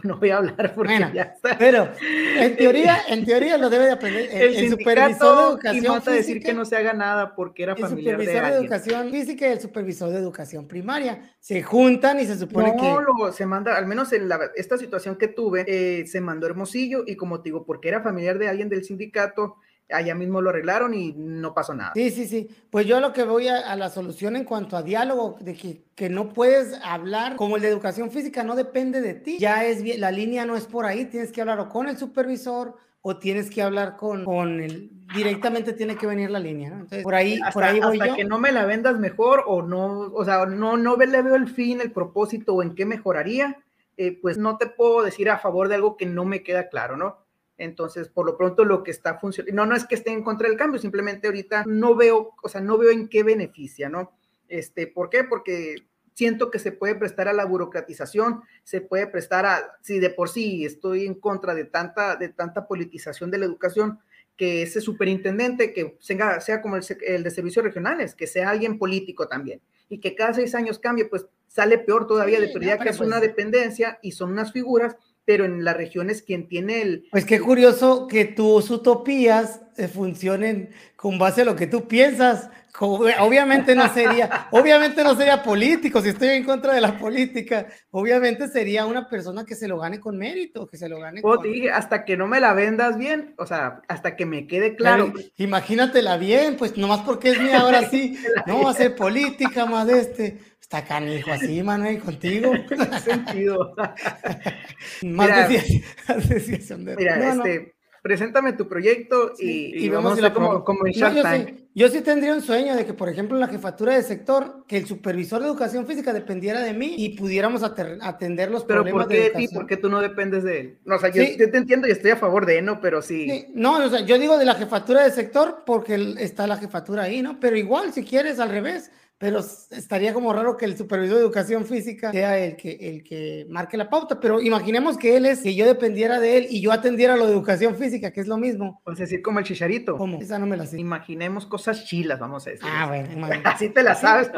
[0.03, 1.57] no, voy a hablar porque ya está.
[1.57, 1.89] Pero
[2.38, 6.11] en teoría, en teoría lo debe de aprender el, supervisor de educación física.
[6.11, 9.51] decir que no se haga nada porque era familiar El supervisor de, educación física y
[9.51, 13.86] el supervisor de educación primaria se juntan y se supone que no se manda, al
[13.86, 17.89] menos en esta situación que tuve, eh, se mandó Hermosillo y como te digo, porque
[17.89, 19.57] era familiar de alguien del sindicato
[19.94, 21.91] allá mismo lo arreglaron y no pasó nada.
[21.96, 22.50] Sí, sí, sí.
[22.70, 26.10] Pues yo lo que voy a, la solución en cuanto a diálogo, de que, que,
[26.10, 29.38] no puedes hablar, como el de educación física, no depende de ti.
[29.39, 31.98] Ya es bien, la línea no es por ahí, tienes que hablar o con el
[31.98, 32.76] supervisor
[33.06, 36.76] o tienes que hablar con, con el, directamente tiene que venir la línea, ¿no?
[36.76, 40.12] Entonces, por ahí, por ahí voy hasta que no me la vendas mejor o no,
[40.14, 43.58] o sea, no, no le veo el fin, el propósito o en qué mejoraría,
[43.98, 46.96] eh, pues no te puedo decir a favor de algo que no me queda claro,
[46.96, 47.18] ¿no?
[47.58, 50.47] Entonces, por lo pronto, lo que está funcionando, no, no es que esté en contra
[50.47, 54.12] del cambio, simplemente ahorita no veo, o sea, no veo en qué beneficia, ¿no?
[54.47, 55.24] Este, ¿por qué?
[55.24, 55.76] Porque
[56.14, 60.30] siento que se puede prestar a la burocratización, se puede prestar a, si de por
[60.30, 63.99] sí estoy en contra de tanta, de tanta politización de la educación,
[64.36, 68.80] que ese superintendente que sea, sea como el, el, de servicios regionales, que sea alguien
[68.80, 72.89] político también, y que cada seis años cambie, pues sale peor todavía de prioridad que
[72.89, 74.95] es una pues dependencia y son unas figuras
[75.26, 77.06] pero en las regiones quien tiene el...
[77.12, 82.50] Pues qué curioso que tus utopías eh, funcionen con base a lo que tú piensas.
[82.80, 88.48] Obviamente no sería, obviamente no sería político, si estoy en contra de la política, obviamente
[88.48, 91.42] sería una persona que se lo gane con mérito, que se lo gane con...
[91.44, 95.14] dije, hasta que no me la vendas bien, o sea, hasta que me quede claro.
[95.38, 98.18] imagínatela bien, pues nomás porque es mía ahora sí,
[98.48, 100.40] no va a ser política más de este
[100.74, 102.52] Está canijo así, Manuel, contigo.
[102.68, 103.76] ¿Qué sentido?
[105.04, 106.96] Más mira, de...
[106.98, 111.48] Mira, este, preséntame tu proyecto y, vamos, a como, como en Shark yo, Tank.
[111.48, 114.66] Sí, yo sí tendría un sueño de que, por ejemplo, en la jefatura de sector,
[114.68, 119.06] que el supervisor de educación física dependiera de mí y pudiéramos atender los pero problemas
[119.06, 119.48] ¿por qué de ti?
[119.50, 120.80] ¿Por qué tú no dependes de él?
[120.86, 122.82] No, o sea, yo, yo, te entiendo y estoy a favor de él, ¿no?
[122.82, 123.30] Pero sí.
[123.30, 123.46] sí.
[123.54, 127.22] No, o sea, yo digo de la jefatura de sector porque está la jefatura ahí,
[127.22, 127.40] ¿no?
[127.40, 128.90] Pero igual, si quieres, al revés
[129.24, 133.48] pero estaría como raro que el supervisor de educación física sea el que, el que
[133.48, 136.74] marque la pauta, pero imaginemos que él es, que yo dependiera de él y yo
[136.74, 138.82] atendiera lo de educación física, que es lo mismo.
[138.84, 139.96] Puedes decir como el chicharito.
[139.96, 140.20] ¿Cómo?
[140.20, 140.78] Esa no me la sé.
[140.78, 142.68] Imaginemos cosas chilas, vamos a decir.
[142.70, 143.30] Ah, bueno.
[143.46, 144.30] Así te la sabes.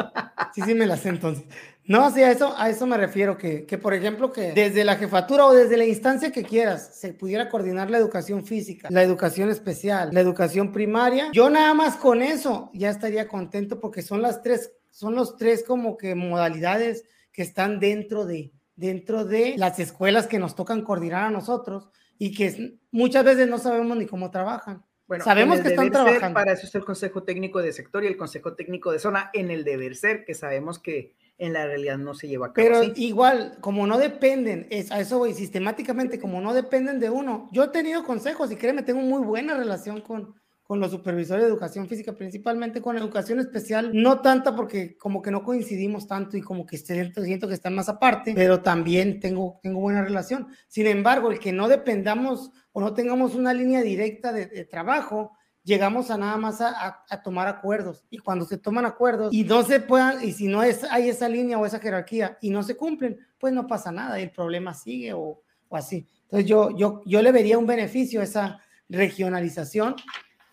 [0.54, 1.46] Sí, sí me la sé entonces.
[1.88, 4.96] No, sí, a eso, a eso me refiero, que, que por ejemplo, que desde la
[4.96, 9.50] jefatura o desde la instancia que quieras, se pudiera coordinar la educación física, la educación
[9.50, 11.30] especial, la educación primaria.
[11.32, 15.64] Yo nada más con eso ya estaría contento porque son las tres, son los tres
[15.64, 21.26] como que modalidades que están dentro de, dentro de las escuelas que nos tocan coordinar
[21.26, 24.84] a nosotros y que muchas veces no sabemos ni cómo trabajan.
[25.08, 26.34] Bueno, sabemos que están trabajando.
[26.34, 29.52] para eso está el Consejo Técnico de Sector y el Consejo Técnico de Zona en
[29.52, 32.68] el deber ser, que sabemos que en la realidad no se lleva a cabo.
[32.68, 37.50] Pero igual, como no dependen, es, a eso voy, sistemáticamente, como no dependen de uno,
[37.52, 41.50] yo he tenido consejos y créeme, tengo muy buena relación con, con los supervisores de
[41.50, 46.42] educación física, principalmente con educación especial, no tanta porque como que no coincidimos tanto y
[46.42, 50.48] como que siento, siento que están más aparte, pero también tengo, tengo buena relación.
[50.68, 55.34] Sin embargo, el que no dependamos o no tengamos una línea directa de, de trabajo,
[55.66, 58.06] llegamos a nada más a, a, tomar acuerdos.
[58.10, 61.28] Y cuando se toman acuerdos y no se puedan, y si no es, hay esa
[61.28, 64.74] línea o esa jerarquía y no se cumplen, pues no pasa nada y el problema
[64.74, 66.08] sigue o, o así.
[66.24, 69.96] Entonces yo, yo, yo le vería un beneficio a esa regionalización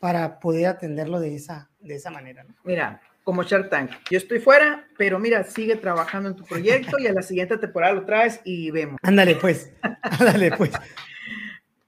[0.01, 2.45] para poder atenderlo de esa, de esa manera.
[2.65, 7.07] Mira, como Shark Tank, yo estoy fuera, pero mira, sigue trabajando en tu proyecto y
[7.07, 8.99] a la siguiente temporada lo traes y vemos.
[9.03, 9.71] Ándale pues,
[10.03, 10.73] ándale pues.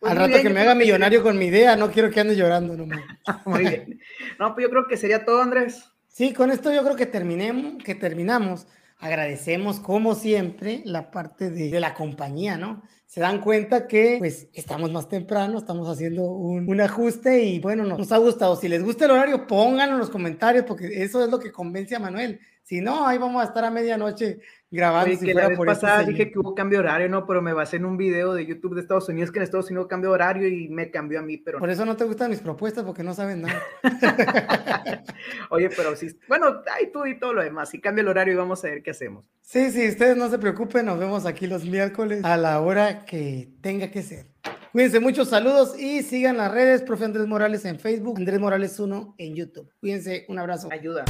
[0.05, 2.77] Pues Al rato que me haga millonario con mi idea, no quiero que ande llorando
[2.77, 3.01] nomás.
[3.47, 4.01] Muy bien.
[4.39, 5.83] No, pues yo creo que sería todo, Andrés.
[6.09, 8.67] Sí, con esto yo creo que terminemos, que terminamos.
[8.99, 12.83] Agradecemos como siempre la parte de, de, la compañía, ¿no?
[13.07, 17.85] Se dan cuenta que pues estamos más temprano, estamos haciendo un, un ajuste y bueno,
[17.85, 18.57] nos, nos, ha gustado.
[18.57, 21.97] Si les gusta el horario, pónganlo en los comentarios porque eso es lo que convence
[21.97, 22.41] a Manuel.
[22.65, 24.41] Si no, ahí vamos a estar a medianoche
[24.71, 25.15] grabando.
[25.15, 27.77] Sí, que la vez pasada dije que hubo cambio de horario, no, pero me basé
[27.77, 30.49] en un video de YouTube de Estados Unidos que en Estados Unidos cambió de horario
[30.49, 31.59] y me cambió a mí, pero...
[31.59, 33.63] Por eso no te gustan mis propuestas, porque no saben nada.
[35.51, 38.37] Oye, pero sí, bueno, ahí tú y todo lo demás, si cambia el horario y
[38.39, 39.27] vamos a ver qué hacemos.
[39.43, 43.51] Sí, sí, ustedes no se preocupen, nos vemos aquí los miércoles a la hora que
[43.61, 44.25] tenga que ser.
[44.73, 49.17] Cuídense, muchos saludos y sigan las redes, profe Andrés Morales en Facebook, Andrés Morales 1
[49.19, 49.71] en YouTube.
[49.81, 50.69] Cuídense, un abrazo.
[50.73, 51.05] Ayuda.